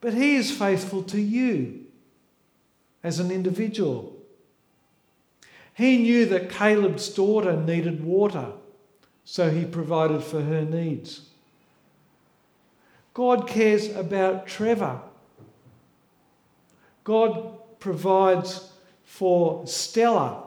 but 0.00 0.14
he 0.14 0.36
is 0.36 0.50
faithful 0.50 1.02
to 1.04 1.20
you 1.20 1.84
as 3.02 3.18
an 3.18 3.30
individual. 3.30 4.16
He 5.74 5.98
knew 5.98 6.26
that 6.26 6.50
Caleb's 6.50 7.08
daughter 7.08 7.56
needed 7.56 8.04
water, 8.04 8.52
so 9.24 9.50
he 9.50 9.64
provided 9.64 10.22
for 10.22 10.42
her 10.42 10.62
needs. 10.62 11.22
God 13.14 13.48
cares 13.48 13.94
about 13.94 14.46
Trevor. 14.46 15.00
God 17.04 17.78
provides 17.80 18.70
for 19.04 19.66
Stella. 19.66 20.44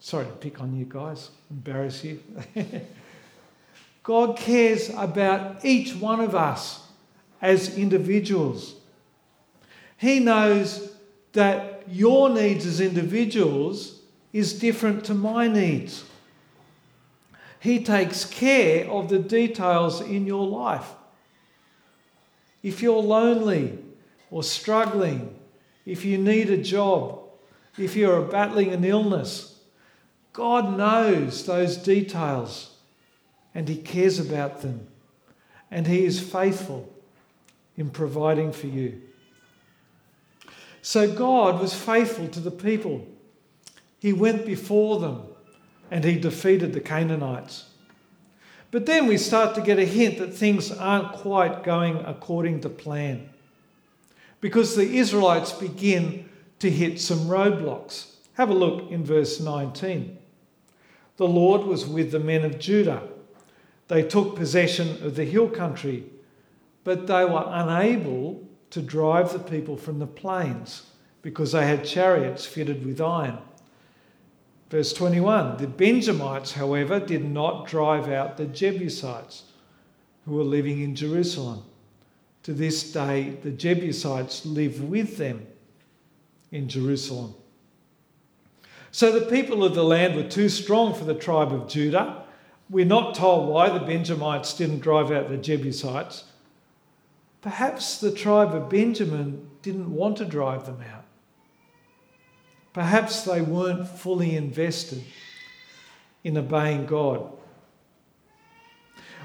Sorry 0.00 0.26
to 0.26 0.32
pick 0.32 0.60
on 0.60 0.76
you 0.76 0.84
guys, 0.84 1.30
embarrass 1.50 2.04
you. 2.04 2.22
God 4.02 4.36
cares 4.38 4.90
about 4.96 5.64
each 5.64 5.94
one 5.94 6.20
of 6.20 6.34
us 6.34 6.82
as 7.42 7.76
individuals. 7.76 8.76
He 9.98 10.20
knows 10.20 10.92
that 11.32 11.82
your 11.88 12.30
needs 12.30 12.64
as 12.64 12.80
individuals 12.80 14.00
is 14.32 14.58
different 14.58 15.04
to 15.06 15.14
my 15.14 15.48
needs. 15.48 16.04
He 17.60 17.82
takes 17.82 18.24
care 18.24 18.88
of 18.88 19.08
the 19.08 19.18
details 19.18 20.00
in 20.00 20.26
your 20.26 20.46
life. 20.46 20.88
If 22.62 22.80
you're 22.80 23.02
lonely 23.02 23.78
or 24.30 24.44
struggling, 24.44 25.34
if 25.84 26.04
you 26.04 26.16
need 26.16 26.50
a 26.50 26.62
job, 26.62 27.20
if 27.76 27.96
you're 27.96 28.22
battling 28.22 28.72
an 28.72 28.84
illness, 28.84 29.58
God 30.32 30.76
knows 30.76 31.44
those 31.44 31.76
details 31.76 32.76
and 33.52 33.68
He 33.68 33.76
cares 33.76 34.20
about 34.20 34.62
them 34.62 34.86
and 35.70 35.88
He 35.88 36.04
is 36.04 36.20
faithful 36.20 36.88
in 37.76 37.90
providing 37.90 38.52
for 38.52 38.68
you. 38.68 39.02
So 40.82 41.12
God 41.12 41.60
was 41.60 41.74
faithful 41.74 42.28
to 42.28 42.40
the 42.40 42.50
people. 42.50 43.06
He 43.98 44.12
went 44.12 44.46
before 44.46 45.00
them 45.00 45.22
and 45.90 46.04
He 46.04 46.18
defeated 46.18 46.72
the 46.72 46.80
Canaanites. 46.80 47.64
But 48.70 48.86
then 48.86 49.06
we 49.06 49.16
start 49.16 49.54
to 49.54 49.62
get 49.62 49.78
a 49.78 49.84
hint 49.84 50.18
that 50.18 50.34
things 50.34 50.70
aren't 50.70 51.12
quite 51.12 51.64
going 51.64 51.96
according 52.04 52.60
to 52.60 52.68
plan. 52.68 53.30
Because 54.40 54.76
the 54.76 54.98
Israelites 54.98 55.52
begin 55.52 56.28
to 56.60 56.70
hit 56.70 57.00
some 57.00 57.20
roadblocks. 57.20 58.12
Have 58.34 58.50
a 58.50 58.54
look 58.54 58.90
in 58.90 59.04
verse 59.04 59.40
19. 59.40 60.16
The 61.16 61.26
Lord 61.26 61.62
was 61.62 61.86
with 61.86 62.12
the 62.12 62.20
men 62.20 62.44
of 62.44 62.58
Judah. 62.58 63.02
They 63.88 64.02
took 64.02 64.36
possession 64.36 65.02
of 65.04 65.16
the 65.16 65.24
hill 65.24 65.48
country, 65.48 66.04
but 66.84 67.06
they 67.06 67.24
were 67.24 67.44
unable 67.46 68.47
to 68.70 68.82
drive 68.82 69.32
the 69.32 69.38
people 69.38 69.76
from 69.76 69.98
the 69.98 70.06
plains 70.06 70.86
because 71.22 71.52
they 71.52 71.66
had 71.66 71.84
chariots 71.84 72.46
fitted 72.46 72.84
with 72.84 73.00
iron. 73.00 73.38
Verse 74.70 74.92
21 74.92 75.56
The 75.56 75.66
Benjamites, 75.66 76.52
however, 76.52 77.00
did 77.00 77.24
not 77.24 77.66
drive 77.66 78.08
out 78.08 78.36
the 78.36 78.46
Jebusites 78.46 79.44
who 80.26 80.34
were 80.34 80.42
living 80.44 80.80
in 80.80 80.94
Jerusalem. 80.94 81.62
To 82.44 82.52
this 82.52 82.92
day, 82.92 83.36
the 83.42 83.50
Jebusites 83.50 84.46
live 84.46 84.82
with 84.82 85.16
them 85.16 85.46
in 86.50 86.68
Jerusalem. 86.68 87.34
So 88.90 89.12
the 89.12 89.26
people 89.26 89.64
of 89.64 89.74
the 89.74 89.84
land 89.84 90.16
were 90.16 90.28
too 90.28 90.48
strong 90.48 90.94
for 90.94 91.04
the 91.04 91.14
tribe 91.14 91.52
of 91.52 91.68
Judah. 91.68 92.24
We're 92.70 92.86
not 92.86 93.14
told 93.14 93.48
why 93.48 93.70
the 93.70 93.84
Benjamites 93.84 94.54
didn't 94.54 94.80
drive 94.80 95.10
out 95.10 95.28
the 95.28 95.36
Jebusites, 95.36 96.24
perhaps 97.40 97.98
the 97.98 98.12
tribe 98.12 98.54
of 98.54 98.68
Benjamin 98.68 99.48
didn't 99.62 99.92
want 99.92 100.16
to 100.18 100.24
drive 100.24 100.66
them 100.66 100.82
out. 100.92 101.04
Perhaps 102.72 103.22
they 103.22 103.40
weren't 103.40 103.88
fully 103.88 104.36
invested 104.36 105.02
in 106.24 106.36
obeying 106.36 106.86
God. 106.86 107.32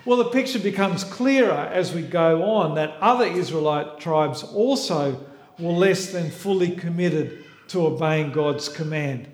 Well, 0.05 0.17
the 0.17 0.25
picture 0.25 0.59
becomes 0.59 1.03
clearer 1.03 1.51
as 1.51 1.93
we 1.93 2.01
go 2.01 2.43
on 2.43 2.75
that 2.75 2.97
other 2.99 3.25
Israelite 3.25 3.99
tribes 3.99 4.43
also 4.43 5.23
were 5.59 5.71
less 5.71 6.11
than 6.11 6.29
fully 6.29 6.71
committed 6.71 7.45
to 7.69 7.85
obeying 7.85 8.31
God's 8.31 8.67
command. 8.67 9.29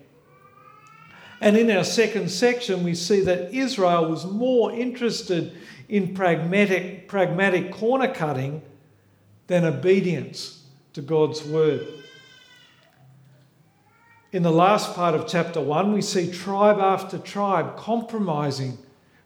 And 1.42 1.58
in 1.58 1.72
our 1.72 1.84
second 1.84 2.30
section, 2.30 2.84
we 2.84 2.94
see 2.94 3.22
that 3.22 3.54
Israel 3.54 4.10
was 4.10 4.26
more 4.26 4.72
interested 4.72 5.58
in 5.88 6.14
pragmatic, 6.14 7.08
pragmatic 7.08 7.72
corner 7.72 8.14
cutting 8.14 8.62
than 9.50 9.66
obedience 9.66 10.64
to 10.94 11.02
God's 11.02 11.44
word. 11.44 11.86
In 14.32 14.44
the 14.44 14.52
last 14.52 14.94
part 14.94 15.16
of 15.16 15.28
chapter 15.28 15.60
1, 15.60 15.92
we 15.92 16.04
see 16.04 16.32
tribe 16.32 16.78
after 16.78 17.18
tribe 17.18 17.76
compromising 17.76 18.78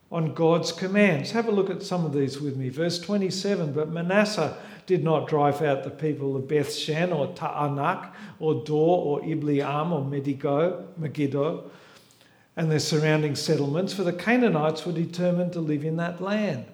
on 0.09 0.33
God's 0.33 0.71
commands. 0.71 1.31
Have 1.31 1.49
a 1.49 1.51
look 1.51 1.69
at 1.69 1.83
some 1.83 2.05
of 2.05 2.13
these 2.13 2.39
with 2.39 2.55
me. 2.55 2.69
Verse 2.69 2.99
27 2.99 3.73
But 3.73 3.89
Manasseh 3.89 4.57
did 4.85 5.03
not 5.03 5.27
drive 5.27 5.61
out 5.61 5.83
the 5.83 5.89
people 5.89 6.37
of 6.37 6.47
Beth 6.47 6.73
Shan 6.73 7.11
or 7.11 7.27
Taanach 7.33 8.13
or 8.39 8.63
Dor 8.63 9.19
or 9.19 9.21
Ibleam 9.25 9.91
or 9.91 10.05
Medigo, 10.05 10.85
Megiddo 10.97 11.69
and 12.55 12.71
their 12.71 12.79
surrounding 12.79 13.35
settlements, 13.35 13.93
for 13.93 14.03
the 14.03 14.13
Canaanites 14.13 14.85
were 14.85 14.93
determined 14.93 15.51
to 15.53 15.59
live 15.59 15.83
in 15.83 15.97
that 15.97 16.21
land. 16.21 16.65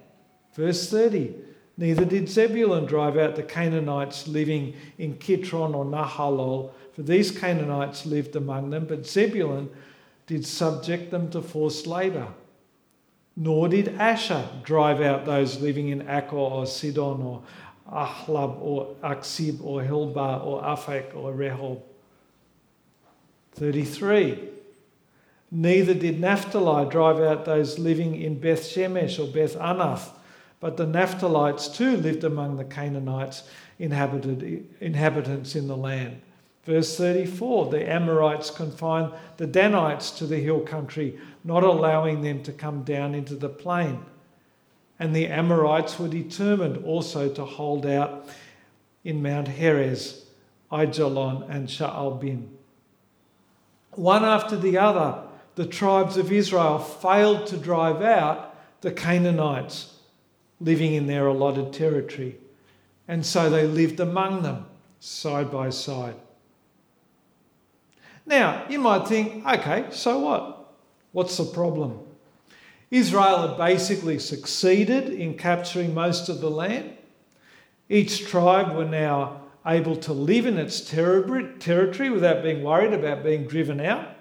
Verse 0.54 0.88
30 0.90 1.34
Neither 1.80 2.04
did 2.04 2.28
Zebulun 2.28 2.88
drive 2.88 3.16
out 3.16 3.38
the 3.38 3.42
Canaanites 3.42 4.28
living 4.28 4.74
in 4.98 5.16
Kitron 5.16 5.74
or 5.74 5.86
Nahalol, 5.86 6.72
for 6.92 7.04
these 7.04 7.32
Canaanites 7.32 8.06
lived 8.06 8.36
among 8.36 8.70
them, 8.70 8.84
but 8.86 9.08
Zebulun 9.08 9.70
did 10.28 10.46
subject 10.46 11.10
them 11.10 11.30
to 11.32 11.42
forced 11.42 11.88
labour. 11.88 12.28
Nor 13.38 13.70
did 13.70 13.96
Asher 13.98 14.46
drive 14.62 15.00
out 15.00 15.26
those 15.26 15.62
living 15.62 15.88
in 15.88 16.02
Achor 16.02 16.36
or 16.36 16.66
Sidon 16.66 17.22
or 17.22 17.44
Ahlab 17.90 18.60
or 18.60 18.96
Akzib 19.02 19.64
or 19.64 19.82
Helba 19.82 20.46
or 20.46 20.62
Aphek 20.62 21.16
or 21.16 21.32
Rehob. 21.32 21.82
33. 23.54 24.50
Neither 25.50 25.94
did 25.94 26.20
Naphtali 26.20 26.90
drive 26.90 27.22
out 27.22 27.46
those 27.46 27.80
living 27.80 28.22
in 28.22 28.38
Beth 28.38 28.64
Shemesh 28.64 29.18
or 29.18 29.32
Beth 29.32 29.56
Anath, 29.56 30.10
but 30.60 30.78
the 30.78 30.86
Naphtalites 30.86 31.74
too 31.74 31.96
lived 31.98 32.24
among 32.24 32.58
the 32.58 32.66
Canaanites, 32.66 33.44
inhabited, 33.78 34.68
inhabitants 34.82 35.56
in 35.56 35.68
the 35.68 35.78
land. 35.78 36.22
Verse 36.64 36.98
34 36.98 37.72
the 37.72 37.90
Amorites 37.90 38.52
confined 38.52 39.14
the 39.38 39.48
Danites 39.48 40.12
to 40.12 40.26
the 40.26 40.38
hill 40.38 40.60
country, 40.60 41.18
not 41.44 41.64
allowing 41.64 42.22
them 42.22 42.44
to 42.44 42.52
come 42.52 42.84
down 42.84 43.16
into 43.16 43.36
the 43.36 43.50
plain. 43.50 44.06
And 45.00 45.16
the 45.16 45.28
Amorites 45.28 45.98
were 45.98 46.10
determined 46.10 46.84
also 46.86 47.30
to 47.34 47.46
hold 47.46 47.86
out 47.86 48.28
in 49.06 49.24
Mount 49.24 49.48
Heres, 49.48 50.26
Aijalon, 50.70 51.50
and 51.50 51.70
Shaalbim. 51.70 52.50
One 53.92 54.26
after 54.26 54.58
the 54.58 54.78
other, 54.78 55.24
the 55.56 55.66
tribes 55.66 56.18
of 56.18 56.34
Israel 56.34 56.80
failed 56.80 57.48
to 57.48 57.58
drive 57.58 58.02
out 58.02 58.56
the 58.82 58.92
Canaanites 58.92 59.99
living 60.62 60.94
in 60.94 61.08
their 61.08 61.28
allotted 61.28 61.74
territory. 61.74 62.38
And 63.08 63.26
so 63.26 63.50
they 63.50 63.66
lived 63.66 64.00
among 64.00 64.44
them 64.44 64.66
side 65.00 65.52
by 65.52 65.70
side. 65.70 66.16
Now, 68.26 68.66
you 68.70 68.80
might 68.80 69.08
think, 69.08 69.46
okay, 69.46 69.88
so 69.90 70.20
what? 70.20 70.76
What's 71.12 71.38
the 71.38 71.46
problem? 71.46 72.00
Israel 72.92 73.48
had 73.48 73.58
basically 73.58 74.20
succeeded 74.20 75.10
in 75.10 75.38
capturing 75.38 75.94
most 75.94 76.30
of 76.30 76.42
the 76.42 76.50
land. 76.50 76.94
Each 77.88 78.28
tribe 78.28 78.76
were 78.76 78.86
now 78.86 79.42
able 79.66 79.96
to 79.96 80.14
live 80.14 80.46
in 80.46 80.58
its 80.58 80.82
territory 80.82 82.10
without 82.10 82.44
being 82.44 82.64
worried 82.64 82.94
about 82.94 83.24
being 83.24 83.48
driven 83.48 83.80
out. 83.82 84.16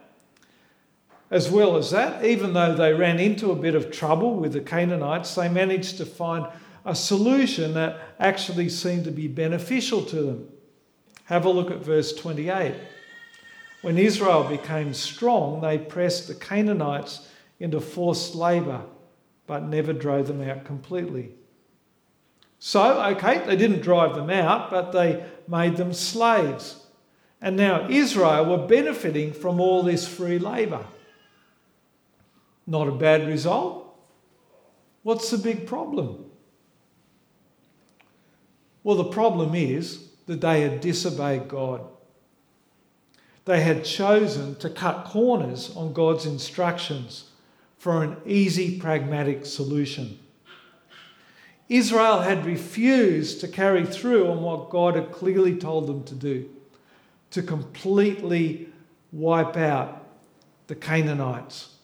As 1.30 1.50
well 1.50 1.76
as 1.76 1.90
that, 1.90 2.24
even 2.24 2.54
though 2.54 2.74
they 2.74 2.94
ran 2.94 3.18
into 3.18 3.50
a 3.50 3.56
bit 3.56 3.74
of 3.74 3.90
trouble 3.90 4.34
with 4.36 4.54
the 4.54 4.60
Canaanites, 4.60 5.34
they 5.34 5.48
managed 5.48 5.98
to 5.98 6.06
find 6.06 6.46
a 6.86 6.94
solution 6.94 7.74
that 7.74 7.98
actually 8.18 8.70
seemed 8.70 9.04
to 9.04 9.10
be 9.10 9.28
beneficial 9.28 10.02
to 10.04 10.22
them. 10.22 10.48
Have 11.24 11.44
a 11.44 11.50
look 11.50 11.70
at 11.70 11.84
verse 11.84 12.14
28. 12.14 12.74
When 13.82 13.98
Israel 13.98 14.44
became 14.44 14.94
strong, 14.94 15.60
they 15.60 15.76
pressed 15.76 16.28
the 16.28 16.34
Canaanites 16.34 17.28
into 17.60 17.80
forced 17.80 18.34
labour, 18.34 18.82
but 19.46 19.64
never 19.64 19.92
drove 19.92 20.28
them 20.28 20.40
out 20.40 20.64
completely. 20.64 21.34
So, 22.58 23.02
okay, 23.02 23.44
they 23.46 23.56
didn't 23.56 23.82
drive 23.82 24.14
them 24.14 24.30
out, 24.30 24.70
but 24.70 24.92
they 24.92 25.24
made 25.46 25.76
them 25.76 25.92
slaves. 25.92 26.86
And 27.40 27.56
now 27.56 27.88
Israel 27.88 28.46
were 28.46 28.66
benefiting 28.66 29.32
from 29.32 29.60
all 29.60 29.82
this 29.82 30.08
free 30.08 30.38
labour. 30.38 30.84
Not 32.68 32.86
a 32.86 32.92
bad 32.92 33.26
result. 33.26 33.96
What's 35.02 35.30
the 35.30 35.38
big 35.38 35.66
problem? 35.66 36.26
Well, 38.84 38.96
the 38.96 39.04
problem 39.04 39.54
is 39.54 40.10
that 40.26 40.42
they 40.42 40.60
had 40.60 40.82
disobeyed 40.82 41.48
God. 41.48 41.80
They 43.46 43.62
had 43.62 43.86
chosen 43.86 44.56
to 44.56 44.68
cut 44.68 45.06
corners 45.06 45.74
on 45.74 45.94
God's 45.94 46.26
instructions 46.26 47.30
for 47.78 48.04
an 48.04 48.18
easy, 48.26 48.78
pragmatic 48.78 49.46
solution. 49.46 50.18
Israel 51.70 52.20
had 52.20 52.44
refused 52.44 53.40
to 53.40 53.48
carry 53.48 53.86
through 53.86 54.28
on 54.28 54.42
what 54.42 54.68
God 54.68 54.94
had 54.94 55.10
clearly 55.10 55.56
told 55.56 55.86
them 55.86 56.04
to 56.04 56.14
do 56.14 56.50
to 57.30 57.42
completely 57.42 58.68
wipe 59.10 59.56
out 59.56 60.06
the 60.66 60.74
Canaanites. 60.74 61.76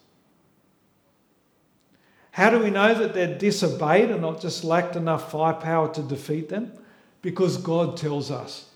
How 2.35 2.49
do 2.49 2.59
we 2.59 2.69
know 2.69 2.93
that 2.93 3.13
they're 3.13 3.37
disobeyed 3.37 4.11
and 4.11 4.19
not 4.19 4.41
just 4.41 4.65
lacked 4.65 4.97
enough 4.97 5.31
firepower 5.31 5.93
to 5.93 6.01
defeat 6.01 6.49
them? 6.49 6.73
Because 7.21 7.55
God 7.55 7.95
tells 7.95 8.29
us. 8.29 8.71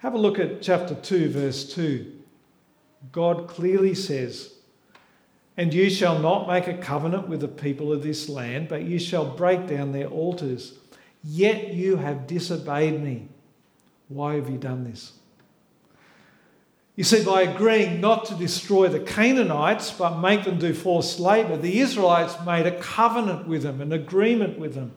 Have 0.00 0.12
a 0.12 0.18
look 0.18 0.38
at 0.38 0.60
chapter 0.60 0.94
2, 0.94 1.30
verse 1.30 1.72
2. 1.72 2.20
God 3.12 3.48
clearly 3.48 3.94
says, 3.94 4.56
And 5.56 5.72
you 5.72 5.88
shall 5.88 6.18
not 6.18 6.46
make 6.46 6.66
a 6.66 6.76
covenant 6.76 7.28
with 7.28 7.40
the 7.40 7.48
people 7.48 7.90
of 7.90 8.02
this 8.02 8.28
land, 8.28 8.68
but 8.68 8.82
you 8.82 8.98
shall 8.98 9.24
break 9.24 9.66
down 9.66 9.92
their 9.92 10.08
altars. 10.08 10.74
Yet 11.22 11.72
you 11.72 11.96
have 11.96 12.26
disobeyed 12.26 13.02
me. 13.02 13.28
Why 14.08 14.34
have 14.34 14.50
you 14.50 14.58
done 14.58 14.84
this? 14.84 15.12
You 16.96 17.02
see, 17.02 17.24
by 17.24 17.42
agreeing 17.42 18.00
not 18.00 18.24
to 18.26 18.34
destroy 18.34 18.88
the 18.88 19.00
Canaanites 19.00 19.90
but 19.90 20.20
make 20.20 20.44
them 20.44 20.58
do 20.58 20.72
forced 20.72 21.18
labour, 21.18 21.56
the 21.56 21.80
Israelites 21.80 22.36
made 22.46 22.66
a 22.66 22.78
covenant 22.78 23.48
with 23.48 23.62
them, 23.62 23.80
an 23.80 23.92
agreement 23.92 24.58
with 24.58 24.74
them, 24.74 24.92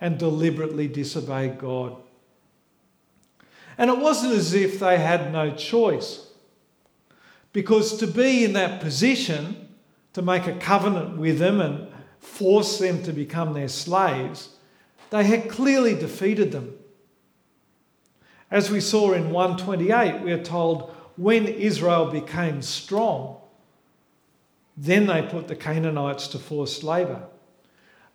and 0.00 0.18
deliberately 0.18 0.88
disobeyed 0.88 1.58
God. 1.58 1.96
And 3.76 3.90
it 3.90 3.98
wasn't 3.98 4.32
as 4.32 4.54
if 4.54 4.80
they 4.80 4.96
had 4.96 5.32
no 5.32 5.50
choice. 5.50 6.28
Because 7.52 7.98
to 7.98 8.06
be 8.06 8.44
in 8.44 8.54
that 8.54 8.80
position, 8.80 9.68
to 10.14 10.22
make 10.22 10.46
a 10.46 10.54
covenant 10.54 11.18
with 11.18 11.38
them 11.38 11.60
and 11.60 11.88
force 12.18 12.78
them 12.78 13.02
to 13.02 13.12
become 13.12 13.52
their 13.52 13.68
slaves, 13.68 14.50
they 15.10 15.24
had 15.24 15.50
clearly 15.50 15.94
defeated 15.94 16.52
them. 16.52 16.74
As 18.50 18.70
we 18.70 18.80
saw 18.80 19.12
in 19.12 19.30
128, 19.30 20.22
we 20.22 20.32
are 20.32 20.42
told 20.42 20.94
when 21.16 21.46
Israel 21.46 22.10
became 22.10 22.62
strong, 22.62 23.38
then 24.76 25.06
they 25.06 25.22
put 25.22 25.48
the 25.48 25.56
Canaanites 25.56 26.28
to 26.28 26.38
forced 26.38 26.84
labour. 26.84 27.22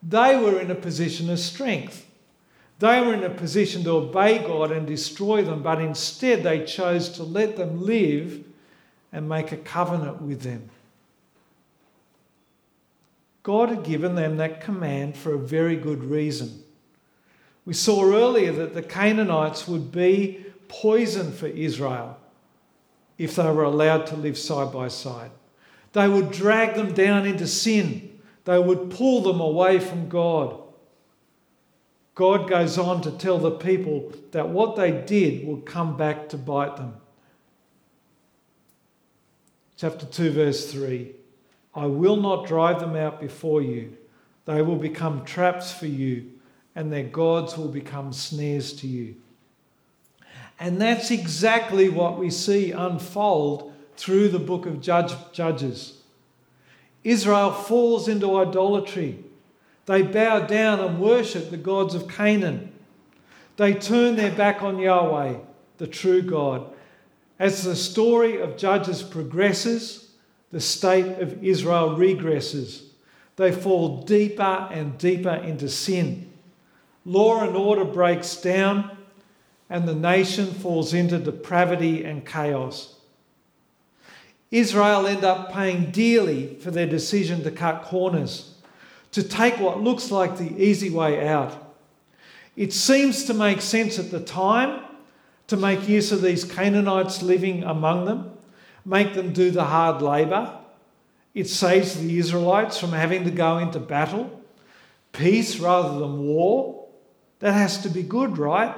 They 0.04 0.38
were 0.38 0.60
in 0.60 0.72
a 0.72 0.76
position 0.76 1.30
of 1.30 1.40
strength. 1.40 2.08
They 2.80 3.02
were 3.02 3.14
in 3.14 3.24
a 3.24 3.30
position 3.30 3.84
to 3.84 3.92
obey 3.92 4.40
God 4.40 4.72
and 4.72 4.88
destroy 4.88 5.44
them, 5.44 5.62
but 5.62 5.82
instead 5.82 6.44
they 6.44 6.66
chose 6.66 7.10
to 7.10 7.24
let 7.24 7.58
them 7.58 7.86
live 7.86 8.44
and 9.12 9.28
make 9.28 9.52
a 9.52 9.58
covenant 9.58 10.22
with 10.22 10.42
them. 10.42 10.70
God 13.44 13.70
had 13.70 13.84
given 13.84 14.16
them 14.16 14.38
that 14.38 14.62
command 14.62 15.18
for 15.18 15.34
a 15.34 15.40
very 15.40 15.76
good 15.76 16.04
reason. 16.04 16.61
We 17.66 17.74
saw 17.74 18.04
earlier 18.04 18.52
that 18.54 18.74
the 18.74 18.82
Canaanites 18.82 19.68
would 19.68 19.92
be 19.92 20.46
poison 20.68 21.32
for 21.32 21.48
Israel 21.48 22.18
if 23.18 23.36
they 23.36 23.52
were 23.52 23.64
allowed 23.64 24.08
to 24.08 24.16
live 24.16 24.38
side 24.38 24.74
by 24.74 24.88
side. 24.88 25.32
They 25.94 26.08
would 26.08 26.32
drag 26.32 26.76
them 26.76 26.94
down 26.94 27.26
into 27.26 27.48
sin, 27.48 28.20
they 28.46 28.58
would 28.58 28.90
pull 28.90 29.22
them 29.22 29.40
away 29.40 29.80
from 29.80 30.10
God. 30.10 30.58
God 32.16 32.50
goes 32.50 32.78
on 32.78 33.02
to 33.04 33.12
tell 33.12 33.38
the 33.38 33.52
people 33.52 34.12
that 34.32 34.50
what 34.50 34.76
they 34.76 34.92
did 34.92 35.46
will 35.46 35.62
come 35.62 35.96
back 35.98 36.30
to 36.30 36.38
bite 36.38 36.78
them. 36.78 36.96
Chapter 39.78 40.06
2, 40.06 40.32
verse 40.32 40.72
3 40.72 41.12
I 41.74 41.86
will 41.86 42.18
not 42.18 42.48
drive 42.48 42.80
them 42.80 42.96
out 42.96 43.20
before 43.20 43.62
you, 43.62 43.98
they 44.46 44.62
will 44.62 44.76
become 44.76 45.26
traps 45.26 45.72
for 45.72 45.88
you, 45.88 46.32
and 46.76 46.92
their 46.92 47.04
gods 47.04 47.58
will 47.58 47.68
become 47.68 48.14
snares 48.14 48.74
to 48.74 48.88
you. 48.88 49.16
And 50.60 50.80
that's 50.80 51.12
exactly 51.12 51.90
what 51.90 52.20
we 52.20 52.30
see 52.30 52.72
unfold 52.72 53.74
through 53.98 54.30
the 54.30 54.40
book 54.40 54.66
of 54.66 54.82
Judge, 54.82 55.14
Judges. 55.34 56.02
Israel 57.04 57.52
falls 57.52 58.08
into 58.08 58.38
idolatry. 58.38 59.24
They 59.88 60.04
bow 60.04 60.42
down 60.42 60.80
and 60.80 61.00
worship 61.00 61.50
the 61.50 61.58
gods 61.58 61.96
of 61.96 62.08
Canaan. 62.08 62.72
They 63.58 63.74
turn 63.74 64.16
their 64.16 64.32
back 64.32 64.62
on 64.62 64.80
Yahweh, 64.80 65.36
the 65.78 65.88
true 65.88 66.22
God. 66.22 66.72
As 67.40 67.64
the 67.64 67.76
story 67.76 68.40
of 68.40 68.56
Judges 68.56 69.02
progresses, 69.02 70.12
the 70.52 70.62
state 70.62 71.20
of 71.20 71.44
Israel 71.44 71.96
regresses. 71.98 72.84
They 73.36 73.52
fall 73.52 74.04
deeper 74.04 74.70
and 74.72 74.98
deeper 74.98 75.34
into 75.34 75.70
sin. 75.70 76.31
Law 77.06 77.44
and 77.44 77.56
order 77.56 77.86
breaks 77.86 78.36
down, 78.36 78.98
and 79.70 79.88
the 79.88 79.96
nation 79.96 80.54
falls 80.54 80.94
into 80.94 81.18
depravity 81.18 82.04
and 82.04 82.26
chaos. 82.26 82.96
Israel 84.52 85.08
end 85.08 85.24
up 85.24 85.54
paying 85.54 85.92
dearly 85.92 86.56
for 86.56 86.72
their 86.72 86.86
decision 86.86 87.42
to 87.44 87.52
cut 87.52 87.84
corners, 87.84 88.54
to 89.12 89.24
take 89.24 89.60
what 89.60 89.82
looks 89.82 90.12
like 90.12 90.38
the 90.38 90.62
easy 90.62 90.90
way 90.90 91.26
out. 91.28 91.74
It 92.56 92.74
seems 92.74 93.24
to 93.26 93.34
make 93.34 93.62
sense 93.62 93.98
at 93.98 94.12
the 94.12 94.20
time 94.20 94.84
to 95.48 95.58
make 95.58 95.88
use 95.88 96.12
of 96.12 96.22
these 96.22 96.44
Canaanites 96.44 97.22
living 97.22 97.64
among 97.64 98.06
them, 98.06 98.32
make 98.86 99.14
them 99.14 99.32
do 99.34 99.52
the 99.52 99.64
hard 99.64 100.02
labour. 100.02 100.58
It 101.34 101.48
saves 101.48 101.96
the 101.96 102.20
Israelites 102.20 102.78
from 102.78 102.92
having 102.92 103.24
to 103.24 103.32
go 103.32 103.58
into 103.58 103.80
battle, 103.80 104.42
peace 105.14 105.60
rather 105.60 105.98
than 105.98 106.20
war. 106.20 106.81
That 107.42 107.54
has 107.54 107.82
to 107.84 107.90
be 107.90 108.04
good, 108.04 108.38
right? 108.38 108.76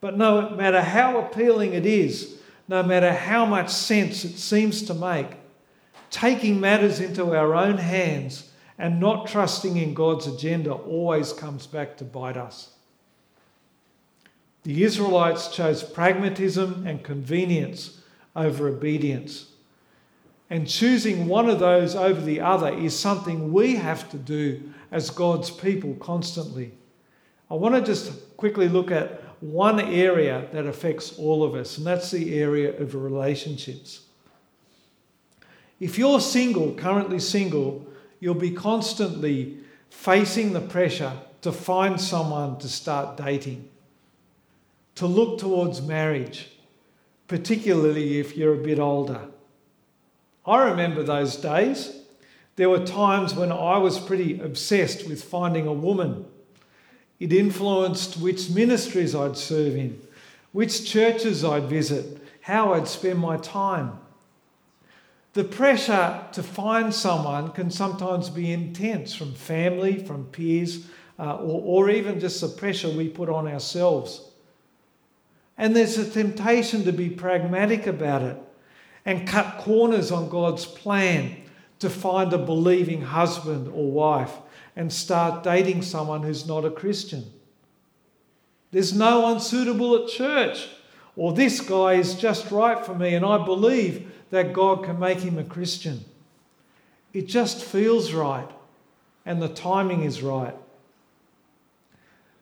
But 0.00 0.16
no 0.16 0.50
matter 0.50 0.80
how 0.80 1.18
appealing 1.18 1.74
it 1.74 1.84
is, 1.84 2.38
no 2.68 2.82
matter 2.82 3.12
how 3.12 3.44
much 3.44 3.70
sense 3.70 4.24
it 4.24 4.38
seems 4.38 4.82
to 4.84 4.94
make, 4.94 5.26
taking 6.10 6.60
matters 6.60 7.00
into 7.00 7.36
our 7.36 7.54
own 7.54 7.78
hands 7.78 8.50
and 8.78 9.00
not 9.00 9.26
trusting 9.26 9.76
in 9.76 9.94
God's 9.94 10.26
agenda 10.26 10.72
always 10.72 11.32
comes 11.32 11.66
back 11.66 11.96
to 11.98 12.04
bite 12.04 12.36
us. 12.36 12.70
The 14.62 14.84
Israelites 14.84 15.48
chose 15.48 15.82
pragmatism 15.82 16.86
and 16.86 17.02
convenience 17.02 18.00
over 18.34 18.68
obedience. 18.68 19.46
And 20.50 20.68
choosing 20.68 21.26
one 21.26 21.48
of 21.48 21.58
those 21.58 21.96
over 21.96 22.20
the 22.20 22.40
other 22.40 22.72
is 22.72 22.96
something 22.96 23.52
we 23.52 23.76
have 23.76 24.08
to 24.10 24.16
do 24.16 24.72
as 24.90 25.10
God's 25.10 25.50
people 25.50 25.94
constantly. 25.94 26.72
I 27.50 27.54
want 27.54 27.74
to 27.74 27.82
just 27.82 28.36
quickly 28.36 28.68
look 28.68 28.90
at 28.90 29.22
one 29.40 29.78
area 29.80 30.48
that 30.52 30.66
affects 30.66 31.18
all 31.18 31.44
of 31.44 31.54
us, 31.54 31.78
and 31.78 31.86
that's 31.86 32.10
the 32.10 32.38
area 32.38 32.76
of 32.80 32.94
relationships. 32.94 34.00
If 35.78 35.98
you're 35.98 36.20
single, 36.20 36.74
currently 36.74 37.18
single, 37.18 37.86
you'll 38.18 38.34
be 38.34 38.50
constantly 38.50 39.58
facing 39.90 40.52
the 40.52 40.60
pressure 40.60 41.12
to 41.42 41.52
find 41.52 42.00
someone 42.00 42.58
to 42.58 42.68
start 42.68 43.16
dating, 43.16 43.68
to 44.96 45.06
look 45.06 45.38
towards 45.38 45.82
marriage, 45.82 46.50
particularly 47.28 48.18
if 48.18 48.36
you're 48.36 48.54
a 48.54 48.64
bit 48.64 48.78
older. 48.78 49.20
I 50.44 50.64
remember 50.70 51.02
those 51.02 51.36
days. 51.36 52.00
There 52.56 52.70
were 52.70 52.84
times 52.84 53.34
when 53.34 53.52
I 53.52 53.78
was 53.78 53.98
pretty 53.98 54.40
obsessed 54.40 55.06
with 55.06 55.22
finding 55.22 55.66
a 55.66 55.72
woman 55.72 56.24
it 57.18 57.32
influenced 57.32 58.18
which 58.18 58.50
ministries 58.50 59.14
I'd 59.14 59.36
serve 59.36 59.76
in, 59.76 60.00
which 60.52 60.90
churches 60.90 61.44
I'd 61.44 61.64
visit, 61.64 62.22
how 62.42 62.74
I'd 62.74 62.88
spend 62.88 63.18
my 63.18 63.36
time. 63.38 63.98
The 65.32 65.44
pressure 65.44 66.24
to 66.32 66.42
find 66.42 66.94
someone 66.94 67.50
can 67.52 67.70
sometimes 67.70 68.30
be 68.30 68.52
intense 68.52 69.14
from 69.14 69.34
family, 69.34 69.98
from 69.98 70.24
peers, 70.26 70.86
uh, 71.18 71.36
or, 71.36 71.86
or 71.86 71.90
even 71.90 72.20
just 72.20 72.40
the 72.40 72.48
pressure 72.48 72.88
we 72.88 73.08
put 73.08 73.28
on 73.28 73.46
ourselves. 73.46 74.22
And 75.58 75.74
there's 75.74 75.98
a 75.98 76.08
temptation 76.08 76.84
to 76.84 76.92
be 76.92 77.08
pragmatic 77.08 77.86
about 77.86 78.22
it 78.22 78.36
and 79.04 79.26
cut 79.26 79.58
corners 79.58 80.10
on 80.10 80.28
God's 80.28 80.66
plan 80.66 81.36
to 81.78 81.88
find 81.88 82.32
a 82.32 82.38
believing 82.38 83.02
husband 83.02 83.68
or 83.68 83.90
wife 83.90 84.32
and 84.76 84.92
start 84.92 85.42
dating 85.42 85.82
someone 85.82 86.22
who's 86.22 86.46
not 86.46 86.64
a 86.64 86.70
Christian. 86.70 87.24
There's 88.70 88.92
no 88.92 89.20
one 89.20 89.40
suitable 89.40 89.96
at 89.96 90.08
church, 90.08 90.68
or 91.16 91.32
this 91.32 91.60
guy 91.60 91.94
is 91.94 92.14
just 92.14 92.50
right 92.50 92.84
for 92.84 92.94
me, 92.94 93.14
and 93.14 93.24
I 93.24 93.42
believe 93.42 94.12
that 94.30 94.52
God 94.52 94.84
can 94.84 94.98
make 94.98 95.20
him 95.20 95.38
a 95.38 95.44
Christian. 95.44 96.04
It 97.14 97.26
just 97.26 97.64
feels 97.64 98.12
right, 98.12 98.48
and 99.24 99.40
the 99.40 99.48
timing 99.48 100.02
is 100.02 100.22
right. 100.22 100.54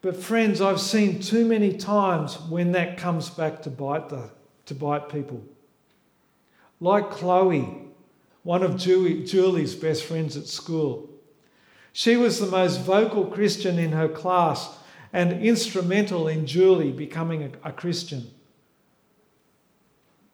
But, 0.03 0.17
friends, 0.17 0.61
I've 0.61 0.81
seen 0.81 1.21
too 1.21 1.47
many 1.47 1.73
times 1.77 2.39
when 2.51 2.73
that 2.73 2.99
comes 2.99 3.31
back 3.31 3.63
to 3.63 3.71
bite, 3.71 4.09
the, 4.09 4.29
to 4.67 4.75
bite 4.75 5.09
people. 5.09 5.43
Like 6.81 7.11
Chloe, 7.11 7.87
one 8.43 8.63
of 8.63 8.77
Julie's 8.77 9.75
best 9.75 10.05
friends 10.05 10.37
at 10.37 10.47
school. 10.47 11.09
She 11.97 12.17
was 12.17 12.41
the 12.41 12.47
most 12.47 12.81
vocal 12.81 13.27
Christian 13.27 13.79
in 13.79 13.93
her 13.93 14.09
class 14.09 14.79
and 15.13 15.45
instrumental 15.45 16.27
in 16.27 16.45
Julie 16.45 16.91
becoming 16.91 17.45
a, 17.45 17.69
a 17.69 17.73
Christian. 17.73 18.33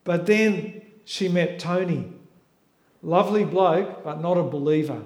But 0.03 0.25
then 0.25 0.81
she 1.05 1.29
met 1.29 1.59
Tony, 1.59 2.11
lovely 3.03 3.45
bloke, 3.45 4.03
but 4.03 4.19
not 4.19 4.37
a 4.37 4.43
believer. 4.43 5.03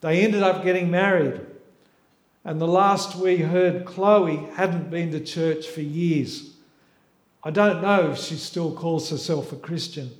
They 0.00 0.24
ended 0.24 0.42
up 0.42 0.64
getting 0.64 0.90
married. 0.90 1.40
And 2.44 2.60
the 2.60 2.66
last 2.66 3.14
we 3.14 3.36
heard, 3.36 3.84
Chloe 3.84 4.48
hadn't 4.54 4.90
been 4.90 5.12
to 5.12 5.20
church 5.20 5.68
for 5.68 5.82
years. 5.82 6.50
I 7.44 7.52
don't 7.52 7.80
know 7.80 8.10
if 8.10 8.18
she 8.18 8.34
still 8.34 8.74
calls 8.74 9.08
herself 9.10 9.52
a 9.52 9.56
Christian, 9.56 10.10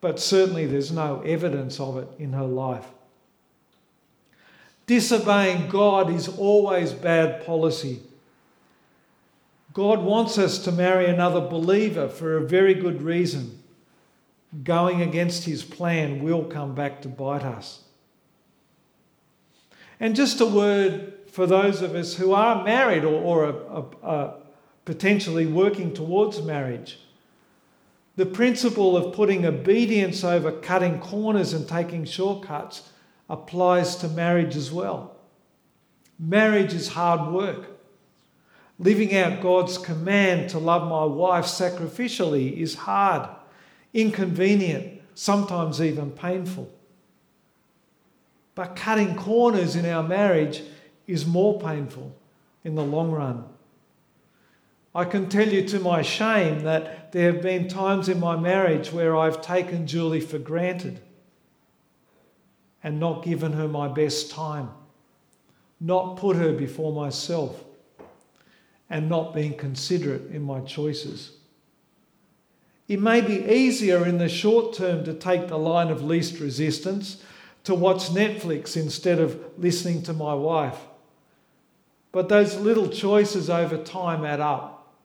but 0.00 0.20
certainly 0.20 0.66
there's 0.66 0.92
no 0.92 1.20
evidence 1.22 1.80
of 1.80 1.98
it 1.98 2.08
in 2.20 2.32
her 2.34 2.46
life. 2.46 2.86
Disobeying 4.90 5.68
God 5.68 6.12
is 6.12 6.26
always 6.26 6.92
bad 6.92 7.46
policy. 7.46 8.00
God 9.72 10.02
wants 10.02 10.36
us 10.36 10.58
to 10.64 10.72
marry 10.72 11.06
another 11.06 11.40
believer 11.40 12.08
for 12.08 12.36
a 12.36 12.44
very 12.44 12.74
good 12.74 13.00
reason. 13.00 13.62
Going 14.64 15.00
against 15.00 15.44
his 15.44 15.62
plan 15.62 16.24
will 16.24 16.42
come 16.42 16.74
back 16.74 17.02
to 17.02 17.08
bite 17.08 17.44
us. 17.44 17.84
And 20.00 20.16
just 20.16 20.40
a 20.40 20.46
word 20.46 21.12
for 21.28 21.46
those 21.46 21.82
of 21.82 21.94
us 21.94 22.16
who 22.16 22.32
are 22.32 22.64
married 22.64 23.04
or, 23.04 23.54
or 24.02 24.34
potentially 24.86 25.46
working 25.46 25.94
towards 25.94 26.42
marriage. 26.42 26.98
The 28.16 28.26
principle 28.26 28.96
of 28.96 29.14
putting 29.14 29.46
obedience 29.46 30.24
over 30.24 30.50
cutting 30.50 30.98
corners 30.98 31.52
and 31.52 31.68
taking 31.68 32.04
shortcuts 32.04 32.90
applies 33.30 33.94
to 33.96 34.08
marriage 34.08 34.56
as 34.56 34.72
well. 34.72 35.16
Marriage 36.18 36.74
is 36.74 36.88
hard 36.88 37.32
work. 37.32 37.68
Living 38.78 39.14
out 39.16 39.40
God's 39.40 39.78
command 39.78 40.50
to 40.50 40.58
love 40.58 40.88
my 40.88 41.04
wife 41.04 41.44
sacrificially 41.44 42.56
is 42.56 42.74
hard, 42.74 43.28
inconvenient, 43.94 45.00
sometimes 45.14 45.80
even 45.80 46.10
painful. 46.10 46.70
But 48.54 48.74
cutting 48.74 49.14
corners 49.14 49.76
in 49.76 49.86
our 49.86 50.02
marriage 50.02 50.62
is 51.06 51.24
more 51.24 51.60
painful 51.60 52.14
in 52.64 52.74
the 52.74 52.84
long 52.84 53.12
run. 53.12 53.44
I 54.92 55.04
can 55.04 55.28
tell 55.28 55.48
you 55.48 55.64
to 55.68 55.78
my 55.78 56.02
shame 56.02 56.60
that 56.64 57.12
there 57.12 57.32
have 57.32 57.42
been 57.42 57.68
times 57.68 58.08
in 58.08 58.18
my 58.18 58.36
marriage 58.36 58.92
where 58.92 59.16
I've 59.16 59.40
taken 59.40 59.86
Julie 59.86 60.20
for 60.20 60.38
granted 60.38 61.00
and 62.82 62.98
not 62.98 63.24
given 63.24 63.52
her 63.52 63.68
my 63.68 63.88
best 63.88 64.30
time, 64.30 64.70
not 65.80 66.16
put 66.16 66.36
her 66.36 66.52
before 66.52 66.92
myself, 66.92 67.64
and 68.88 69.08
not 69.08 69.34
being 69.34 69.54
considerate 69.54 70.30
in 70.30 70.42
my 70.42 70.60
choices. 70.60 71.32
It 72.88 73.00
may 73.00 73.20
be 73.20 73.44
easier 73.44 74.04
in 74.04 74.18
the 74.18 74.28
short 74.28 74.74
term 74.74 75.04
to 75.04 75.14
take 75.14 75.46
the 75.46 75.58
line 75.58 75.88
of 75.88 76.02
least 76.02 76.40
resistance, 76.40 77.22
to 77.64 77.74
watch 77.74 78.08
Netflix 78.08 78.76
instead 78.76 79.20
of 79.20 79.38
listening 79.58 80.02
to 80.02 80.12
my 80.12 80.34
wife. 80.34 80.78
But 82.10 82.28
those 82.28 82.56
little 82.56 82.88
choices 82.88 83.48
over 83.48 83.76
time 83.76 84.24
add 84.24 84.40
up. 84.40 84.96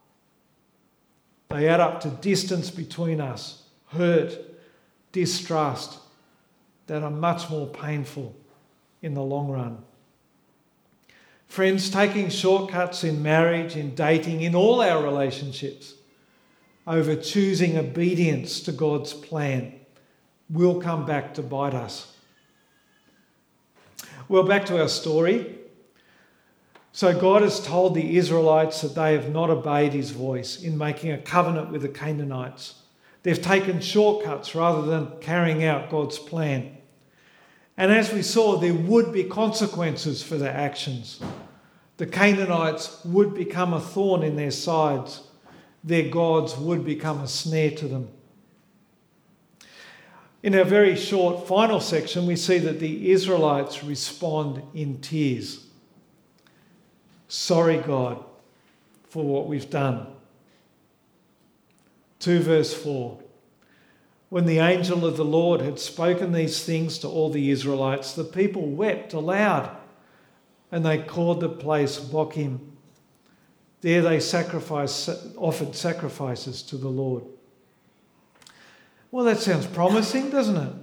They 1.50 1.68
add 1.68 1.80
up 1.80 2.02
to 2.02 2.10
distance 2.10 2.72
between 2.72 3.22
us, 3.22 3.64
hurt, 3.88 4.36
distrust, 5.12 6.00
that 6.88 7.04
are 7.04 7.12
much 7.12 7.50
more 7.50 7.68
painful 7.68 8.36
in 9.02 9.14
the 9.14 9.24
long 9.24 9.50
run. 9.50 9.78
Friends, 11.48 11.90
taking 11.90 12.30
shortcuts 12.30 13.04
in 13.04 13.22
marriage, 13.22 13.76
in 13.76 13.96
dating, 13.96 14.42
in 14.42 14.56
all 14.56 14.82
our 14.82 15.04
relationships, 15.04 15.94
over 16.88 17.16
choosing 17.16 17.78
obedience 17.78 18.60
to 18.62 18.72
God's 18.72 19.14
plan 19.14 19.74
will 20.50 20.82
come 20.82 21.06
back 21.06 21.34
to 21.36 21.42
bite 21.42 21.74
us. 21.74 22.14
Well, 24.28 24.44
back 24.44 24.66
to 24.68 24.82
our 24.82 24.88
story. 24.88 25.60
So, 26.92 27.20
God 27.20 27.42
has 27.42 27.60
told 27.60 27.94
the 27.94 28.18
Israelites 28.18 28.82
that 28.82 28.96
they 28.96 29.14
have 29.14 29.30
not 29.30 29.50
obeyed 29.50 29.94
his 29.94 30.12
voice 30.12 30.62
in 30.62 30.78
making 30.78 31.12
a 31.12 31.18
covenant 31.18 31.72
with 31.72 31.82
the 31.82 31.90
Canaanites. 31.90 32.82
They've 33.26 33.42
taken 33.42 33.82
shortcuts 33.82 34.54
rather 34.54 34.84
than 34.84 35.20
carrying 35.20 35.64
out 35.64 35.90
God's 35.90 36.20
plan. 36.20 36.78
And 37.76 37.92
as 37.92 38.14
we 38.14 38.22
saw, 38.22 38.60
there 38.60 38.72
would 38.72 39.12
be 39.12 39.24
consequences 39.24 40.22
for 40.22 40.38
their 40.38 40.54
actions. 40.54 41.20
The 41.98 42.06
Canaanites 42.06 43.04
would 43.04 43.34
become 43.34 43.74
a 43.74 43.80
thorn 43.80 44.22
in 44.22 44.36
their 44.36 44.52
sides, 44.52 45.24
their 45.84 46.08
gods 46.08 46.56
would 46.56 46.86
become 46.86 47.20
a 47.20 47.28
snare 47.28 47.72
to 47.72 47.88
them. 47.88 48.10
In 50.44 50.54
our 50.54 50.64
very 50.64 50.96
short 50.96 51.48
final 51.48 51.80
section, 51.80 52.28
we 52.28 52.36
see 52.36 52.60
that 52.60 52.80
the 52.80 53.10
Israelites 53.10 53.84
respond 53.84 54.62
in 54.76 55.02
tears. 55.02 55.66
Sorry, 57.28 57.78
God, 57.78 58.24
for 59.10 59.26
what 59.26 59.48
we've 59.48 59.72
done. 59.72 60.15
2 62.20 62.40
verse 62.40 62.74
4. 62.74 63.20
When 64.30 64.46
the 64.46 64.60
angel 64.60 65.06
of 65.06 65.18
the 65.18 65.26
Lord 65.26 65.62
had 65.62 65.80
spoken 65.80 66.32
these 66.32 66.64
things 66.64 66.98
to 67.00 67.08
all 67.08 67.30
the 67.30 67.52
Israelites, 67.52 68.14
the 68.14 68.24
people 68.24 68.66
wept 68.66 69.14
aloud 69.14 69.76
and 70.72 70.86
they 70.86 70.98
called 70.98 71.40
the 71.40 71.50
place 71.50 72.00
Bochim. 72.00 72.60
There 73.82 74.02
they 74.02 74.20
sacrificed, 74.20 75.10
offered 75.38 75.76
sacrifices 75.76 76.64
to 76.64 76.78
the 76.78 76.90
Lord. 76.90 77.24
Well, 79.12 79.26
that 79.26 79.40
sounds 79.40 79.68
promising, 79.68 80.32
doesn't 80.32 80.58
it? 80.58 80.74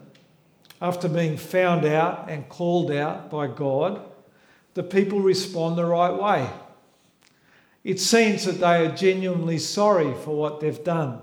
After 0.80 1.08
being 1.08 1.36
found 1.36 1.84
out 1.84 2.30
and 2.30 2.48
called 2.48 2.90
out 2.90 3.30
by 3.30 3.48
God, 3.48 4.00
the 4.74 4.82
people 4.82 5.20
respond 5.20 5.76
the 5.76 5.84
right 5.84 6.14
way. 6.14 6.48
It 7.84 7.98
seems 7.98 8.44
that 8.44 8.60
they 8.60 8.86
are 8.86 8.94
genuinely 8.94 9.58
sorry 9.58 10.14
for 10.14 10.36
what 10.36 10.60
they've 10.60 10.84
done. 10.84 11.20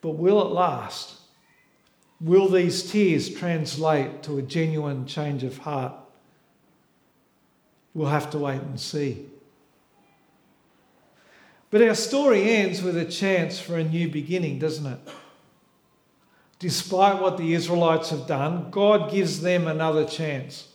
But 0.00 0.10
will 0.10 0.40
it 0.40 0.52
last? 0.52 1.16
Will 2.20 2.48
these 2.48 2.90
tears 2.90 3.32
translate 3.34 4.22
to 4.24 4.38
a 4.38 4.42
genuine 4.42 5.06
change 5.06 5.42
of 5.42 5.58
heart? 5.58 5.94
We'll 7.92 8.08
have 8.08 8.30
to 8.30 8.38
wait 8.38 8.60
and 8.60 8.78
see. 8.78 9.26
But 11.70 11.82
our 11.82 11.94
story 11.94 12.50
ends 12.50 12.82
with 12.82 12.96
a 12.96 13.04
chance 13.04 13.58
for 13.58 13.76
a 13.76 13.84
new 13.84 14.08
beginning, 14.08 14.58
doesn't 14.58 14.86
it? 14.86 14.98
Despite 16.58 17.20
what 17.20 17.36
the 17.36 17.54
Israelites 17.54 18.10
have 18.10 18.26
done, 18.26 18.70
God 18.70 19.10
gives 19.10 19.40
them 19.40 19.66
another 19.66 20.04
chance. 20.04 20.68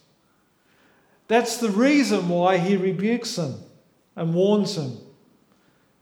That's 1.28 1.58
the 1.58 1.69
reason 1.69 2.28
why 2.28 2.58
he 2.58 2.76
rebukes 2.76 3.36
them 3.36 3.60
and 4.15 4.34
warns 4.34 4.78
him 4.78 4.97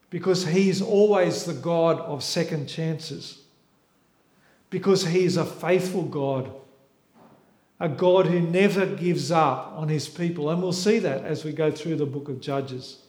because 0.10 0.46
he's 0.46 0.82
always 0.82 1.46
the 1.46 1.54
God 1.54 2.00
of 2.00 2.24
second 2.24 2.68
chances, 2.68 3.42
because 4.70 5.08
he's 5.08 5.38
a 5.38 5.46
faithful 5.46 6.04
God 6.04 6.52
a 7.84 7.90
God 7.90 8.28
who 8.28 8.40
never 8.40 8.86
gives 8.86 9.30
up 9.30 9.74
on 9.76 9.90
his 9.90 10.08
people. 10.08 10.50
And 10.50 10.62
we'll 10.62 10.72
see 10.72 11.00
that 11.00 11.26
as 11.26 11.44
we 11.44 11.52
go 11.52 11.70
through 11.70 11.98
the 11.98 12.06
book 12.06 12.30
of 12.30 12.40
Judges. 12.40 13.00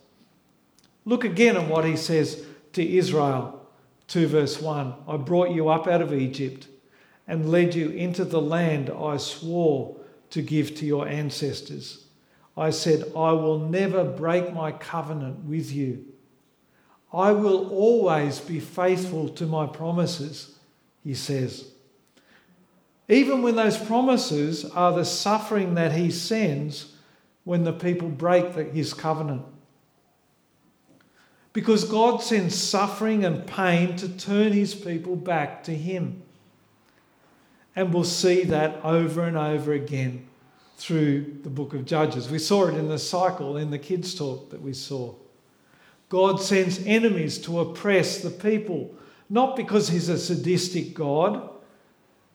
Look 1.05 1.23
again 1.23 1.57
at 1.57 1.69
what 1.69 1.85
he 1.85 1.97
says 1.97 2.45
to 2.73 2.97
Israel 2.97 3.61
2 4.09 4.27
verse 4.27 4.61
1 4.61 4.95
I 5.07 5.17
brought 5.17 5.51
you 5.51 5.69
up 5.69 5.87
out 5.87 6.03
of 6.03 6.12
Egypt 6.12 6.67
and 7.29 7.51
led 7.51 7.77
you 7.77 7.90
into 7.90 8.25
the 8.25 8.40
land 8.40 8.90
I 8.90 9.17
swore 9.19 9.97
to 10.31 10.43
give 10.43 10.75
to 10.77 10.87
your 10.87 11.07
ancestors. 11.07 12.04
I 12.57 12.71
said, 12.71 13.12
I 13.17 13.33
will 13.33 13.59
never 13.59 14.05
break 14.05 14.53
my 14.53 14.73
covenant 14.73 15.45
with 15.45 15.73
you. 15.73 16.05
I 17.12 17.33
will 17.33 17.69
always 17.71 18.40
be 18.40 18.61
faithful 18.61 19.29
to 19.31 19.47
my 19.47 19.67
promises, 19.67 20.57
he 21.03 21.14
says. 21.14 21.71
Even 23.09 23.43
when 23.43 23.57
those 23.57 23.79
promises 23.79 24.64
are 24.64 24.93
the 24.93 25.05
suffering 25.05 25.75
that 25.75 25.93
he 25.93 26.11
sends 26.11 26.93
when 27.45 27.64
the 27.64 27.73
people 27.73 28.09
break 28.09 28.55
his 28.73 28.95
covenant. 28.95 29.43
Because 31.53 31.85
God 31.85 32.23
sends 32.23 32.57
suffering 32.57 33.25
and 33.25 33.47
pain 33.47 33.97
to 33.97 34.09
turn 34.09 34.53
his 34.53 34.75
people 34.75 35.14
back 35.14 35.62
to 35.64 35.75
him. 35.75 36.23
And 37.77 37.93
we'll 37.93 38.05
see 38.05 38.45
that 38.45 38.85
over 38.85 39.23
and 39.23 39.37
over 39.37 39.73
again 39.73 40.27
through 40.77 41.39
the 41.43 41.51
book 41.51 41.75
of 41.75 41.85
Judges. 41.85 42.31
We 42.31 42.39
saw 42.39 42.67
it 42.67 42.75
in 42.75 42.89
the 42.89 42.99
cycle 42.99 43.57
in 43.57 43.71
the 43.71 43.79
kids' 43.79 44.15
talk 44.15 44.51
that 44.51 44.63
we 44.63 44.73
saw. 44.73 45.15
God 46.09 46.41
sends 46.41 46.85
enemies 46.85 47.39
to 47.39 47.61
oppress 47.61 48.21
the 48.21 48.31
people, 48.31 48.95
not 49.31 49.57
because 49.57 49.89
he's 49.89 50.09
a 50.09 50.19
sadistic 50.19 50.95
God 50.95 51.51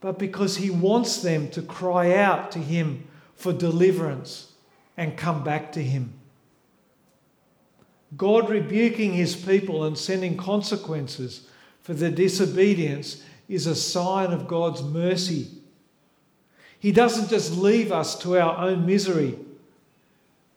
but 0.01 0.17
because 0.17 0.57
he 0.57 0.69
wants 0.69 1.21
them 1.21 1.49
to 1.49 1.61
cry 1.61 2.15
out 2.15 2.51
to 2.51 2.59
him 2.59 3.07
for 3.35 3.51
deliverance 3.51 4.53
and 4.97 5.17
come 5.17 5.43
back 5.43 5.71
to 5.73 5.83
him. 5.83 6.13
God 8.17 8.49
rebuking 8.49 9.13
his 9.13 9.35
people 9.35 9.83
and 9.83 9.97
sending 9.97 10.35
consequences 10.35 11.47
for 11.81 11.93
their 11.93 12.11
disobedience 12.11 13.23
is 13.47 13.67
a 13.67 13.75
sign 13.75 14.31
of 14.31 14.47
God's 14.47 14.81
mercy. 14.81 15.47
He 16.79 16.91
doesn't 16.93 17.29
just 17.29 17.51
leave 17.53 17.91
us 17.91 18.17
to 18.19 18.39
our 18.39 18.57
own 18.57 18.85
misery. 18.85 19.37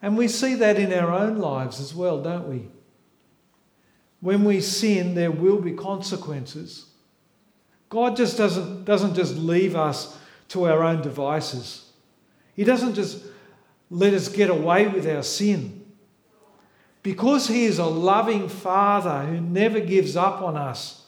And 0.01 0.17
we 0.17 0.29
see 0.29 0.55
that 0.55 0.79
in 0.79 0.93
our 0.93 1.13
own 1.13 1.39
lives 1.39 1.81
as 1.81 1.95
well, 1.95 2.23
don't 2.23 2.49
we? 2.49 2.69
When 4.21 4.45
we 4.45 4.61
sin, 4.61 5.15
there 5.15 5.33
will 5.33 5.61
be 5.61 5.73
consequences. 5.73 6.87
God 7.89 8.17
just 8.17 8.39
doesn't, 8.39 8.85
doesn't 8.85 9.15
just 9.15 9.35
leave 9.35 9.75
us 9.75 10.17
to 10.49 10.69
our 10.69 10.83
own 10.83 11.03
devices. 11.03 11.91
He 12.55 12.63
doesn't 12.63 12.95
just 12.95 13.23
let 13.91 14.15
us 14.15 14.29
get 14.29 14.49
away 14.49 14.87
with 14.87 15.07
our 15.09 15.23
sin. 15.25 15.85
Because 17.03 17.49
He 17.49 17.65
is 17.65 17.79
a 17.79 17.85
loving 17.85 18.49
Father 18.49 19.27
who 19.27 19.41
never 19.41 19.81
gives 19.81 20.17
up 20.17 20.41
on 20.41 20.57
us 20.57 21.05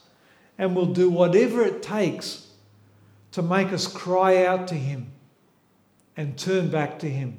and 0.59 0.74
will 0.74 0.92
do 0.92 1.09
whatever 1.09 1.62
it 1.62 1.83
takes 1.83 2.43
to 3.35 3.42
make 3.42 3.73
us 3.73 3.87
cry 3.87 4.44
out 4.44 4.66
to 4.68 4.75
Him 4.75 5.12
and 6.16 6.37
turn 6.37 6.70
back 6.70 6.99
to 7.01 7.09
Him. 7.09 7.38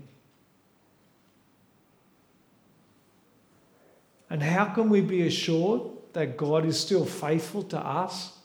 And 4.29 4.41
how 4.41 4.65
can 4.65 4.89
we 4.89 5.01
be 5.01 5.27
assured 5.27 5.81
that 6.13 6.37
God 6.37 6.65
is 6.65 6.79
still 6.79 7.05
faithful 7.05 7.63
to 7.63 7.79
us? 7.79 8.35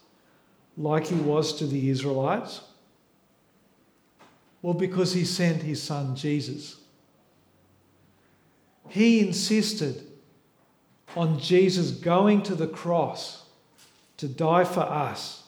like 0.80 1.06
he 1.06 1.14
was 1.14 1.52
to 1.58 1.66
the 1.66 1.90
Israelites? 1.90 2.62
Well, 4.62 4.74
because 4.74 5.12
he 5.12 5.24
sent 5.24 5.62
his 5.62 5.82
son 5.82 6.16
Jesus. 6.16 6.76
He 8.88 9.20
insisted 9.20 10.06
on 11.16 11.38
Jesus 11.38 11.90
going 11.90 12.42
to 12.42 12.54
the 12.54 12.66
cross 12.66 13.44
to 14.16 14.28
die 14.28 14.64
for 14.64 14.80
us 14.80 15.39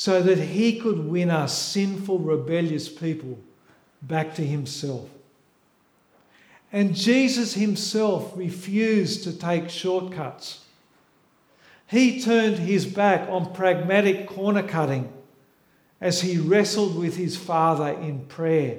so 0.00 0.22
that 0.22 0.38
he 0.38 0.78
could 0.78 1.10
win 1.10 1.28
us 1.28 1.58
sinful, 1.58 2.20
rebellious 2.20 2.88
people 2.88 3.36
back 4.00 4.32
to 4.32 4.46
himself. 4.46 5.10
And 6.72 6.94
Jesus 6.94 7.54
himself 7.54 8.32
refused 8.36 9.24
to 9.24 9.36
take 9.36 9.68
shortcuts. 9.68 10.64
He 11.88 12.22
turned 12.22 12.60
his 12.60 12.86
back 12.86 13.28
on 13.28 13.52
pragmatic 13.52 14.28
corner 14.28 14.62
cutting 14.62 15.12
as 16.00 16.20
he 16.20 16.38
wrestled 16.38 16.96
with 16.96 17.16
his 17.16 17.36
Father 17.36 17.88
in 17.88 18.20
prayer 18.26 18.78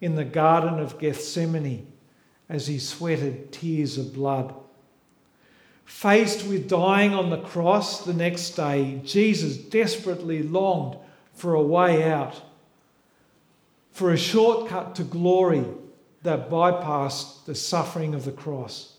in 0.00 0.14
the 0.14 0.24
Garden 0.24 0.78
of 0.78 0.98
Gethsemane 0.98 1.92
as 2.48 2.68
he 2.68 2.78
sweated 2.78 3.52
tears 3.52 3.98
of 3.98 4.14
blood. 4.14 4.54
Faced 5.84 6.46
with 6.46 6.68
dying 6.68 7.14
on 7.14 7.30
the 7.30 7.40
cross 7.40 8.04
the 8.04 8.14
next 8.14 8.50
day, 8.50 9.00
Jesus 9.04 9.56
desperately 9.56 10.42
longed 10.42 10.96
for 11.34 11.54
a 11.54 11.62
way 11.62 12.10
out, 12.10 12.40
for 13.90 14.10
a 14.10 14.16
shortcut 14.16 14.94
to 14.96 15.04
glory, 15.04 15.64
that 16.22 16.48
bypassed 16.48 17.44
the 17.46 17.54
suffering 17.54 18.14
of 18.14 18.24
the 18.24 18.32
cross. 18.32 18.96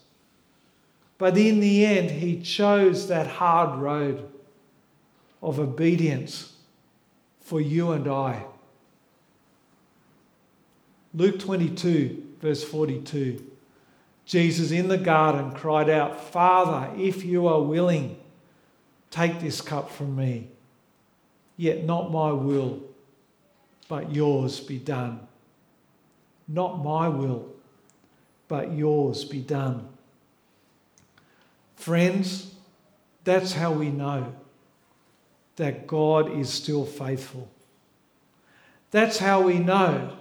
But 1.16 1.38
in 1.38 1.60
the 1.60 1.86
end, 1.86 2.10
he 2.10 2.40
chose 2.40 3.08
that 3.08 3.26
hard 3.26 3.78
road 3.78 4.28
of 5.42 5.58
obedience 5.58 6.52
for 7.40 7.60
you 7.60 7.92
and 7.92 8.08
I. 8.08 8.44
Luke 11.14 11.38
22, 11.38 12.24
verse 12.40 12.64
42. 12.64 13.52
Jesus 14.26 14.70
in 14.70 14.88
the 14.88 14.98
garden 14.98 15.52
cried 15.52 15.90
out, 15.90 16.18
Father, 16.18 16.90
if 16.96 17.24
you 17.24 17.46
are 17.46 17.60
willing, 17.60 18.16
take 19.10 19.40
this 19.40 19.60
cup 19.60 19.90
from 19.90 20.16
me. 20.16 20.48
Yet 21.56 21.84
not 21.84 22.10
my 22.10 22.32
will, 22.32 22.82
but 23.88 24.12
yours 24.12 24.60
be 24.60 24.78
done. 24.78 25.20
Not 26.48 26.82
my 26.82 27.08
will, 27.08 27.52
but 28.48 28.72
yours 28.72 29.24
be 29.24 29.40
done. 29.40 29.88
Friends, 31.76 32.54
that's 33.24 33.52
how 33.52 33.72
we 33.72 33.90
know 33.90 34.34
that 35.56 35.86
God 35.86 36.38
is 36.38 36.50
still 36.50 36.84
faithful. 36.84 37.48
That's 38.90 39.18
how 39.18 39.42
we 39.42 39.58
know 39.58 40.16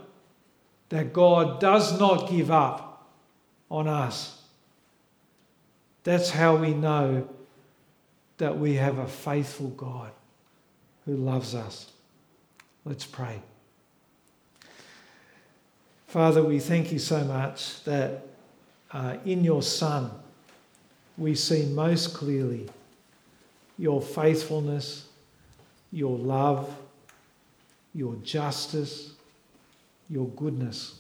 that 0.90 1.14
God 1.14 1.60
does 1.60 2.00
not 2.00 2.30
give 2.30 2.52
up 2.52 2.93
on 3.74 3.88
us. 3.88 4.40
That's 6.04 6.30
how 6.30 6.58
we 6.58 6.76
know 6.76 7.28
that 8.38 8.60
we 8.60 8.76
have 8.76 9.00
a 9.00 9.08
faithful 9.08 9.70
God 9.70 10.12
who 11.06 11.16
loves 11.16 11.56
us. 11.56 11.92
Let's 12.86 13.06
pray. 13.06 13.42
Father, 16.06 16.44
we 16.44 16.60
thank 16.60 16.92
you 16.92 17.00
so 17.00 17.24
much 17.24 17.84
that 17.86 18.28
uh, 18.92 19.18
in 19.26 19.44
your 19.44 19.64
Son 19.64 20.12
we 21.18 21.34
see 21.34 21.66
most 21.66 22.14
clearly 22.14 22.70
your 23.80 24.04
faithfulness, 24.04 25.08
your 25.92 26.16
love, 26.16 26.70
your 27.96 28.16
justice, 28.18 29.14
your 30.12 30.28
goodness 30.28 31.00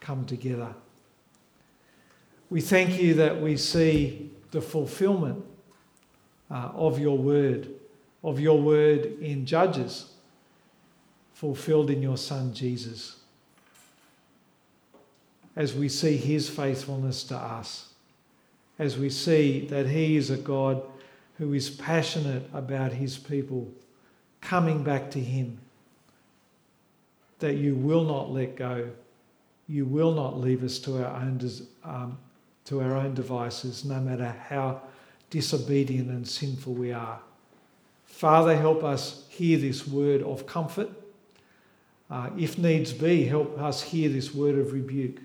come 0.00 0.24
together. 0.24 0.74
We 2.52 2.60
thank 2.60 3.00
you 3.00 3.14
that 3.14 3.40
we 3.40 3.56
see 3.56 4.30
the 4.50 4.60
fulfillment 4.60 5.42
uh, 6.50 6.68
of 6.74 6.98
your 6.98 7.16
word, 7.16 7.70
of 8.22 8.38
your 8.38 8.60
word 8.60 9.06
in 9.22 9.46
Judges, 9.46 10.12
fulfilled 11.32 11.88
in 11.88 12.02
your 12.02 12.18
Son 12.18 12.52
Jesus. 12.52 13.16
As 15.56 15.72
we 15.72 15.88
see 15.88 16.18
his 16.18 16.50
faithfulness 16.50 17.24
to 17.24 17.36
us, 17.38 17.94
as 18.78 18.98
we 18.98 19.08
see 19.08 19.66
that 19.68 19.86
he 19.86 20.18
is 20.18 20.28
a 20.28 20.36
God 20.36 20.82
who 21.38 21.54
is 21.54 21.70
passionate 21.70 22.50
about 22.52 22.92
his 22.92 23.16
people 23.16 23.66
coming 24.42 24.84
back 24.84 25.10
to 25.12 25.20
him, 25.20 25.56
that 27.38 27.54
you 27.54 27.74
will 27.74 28.04
not 28.04 28.30
let 28.30 28.56
go, 28.56 28.90
you 29.70 29.86
will 29.86 30.12
not 30.12 30.38
leave 30.38 30.62
us 30.62 30.78
to 30.80 31.02
our 31.02 31.16
own, 31.16 31.40
um, 31.82 32.18
to 32.66 32.80
our 32.80 32.96
own 32.96 33.14
devices, 33.14 33.84
no 33.84 34.00
matter 34.00 34.34
how 34.48 34.82
disobedient 35.30 36.08
and 36.10 36.26
sinful 36.26 36.74
we 36.74 36.92
are. 36.92 37.20
Father, 38.04 38.56
help 38.56 38.84
us 38.84 39.24
hear 39.30 39.58
this 39.58 39.86
word 39.86 40.22
of 40.22 40.46
comfort. 40.46 40.90
Uh, 42.10 42.28
if 42.38 42.58
needs 42.58 42.92
be, 42.92 43.24
help 43.24 43.58
us 43.58 43.82
hear 43.82 44.08
this 44.08 44.34
word 44.34 44.58
of 44.58 44.72
rebuke. 44.72 45.18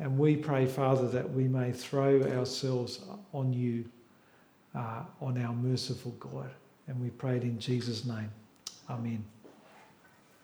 And 0.00 0.18
we 0.18 0.34
pray, 0.34 0.66
Father, 0.66 1.06
that 1.08 1.30
we 1.30 1.44
may 1.44 1.72
throw 1.72 2.22
ourselves 2.22 3.00
on 3.32 3.52
you, 3.52 3.84
uh, 4.74 5.02
on 5.20 5.40
our 5.42 5.52
merciful 5.52 6.12
God. 6.18 6.50
And 6.88 7.00
we 7.00 7.10
pray 7.10 7.36
it 7.36 7.44
in 7.44 7.58
Jesus' 7.60 8.04
name. 8.04 8.30
Amen. 8.88 9.39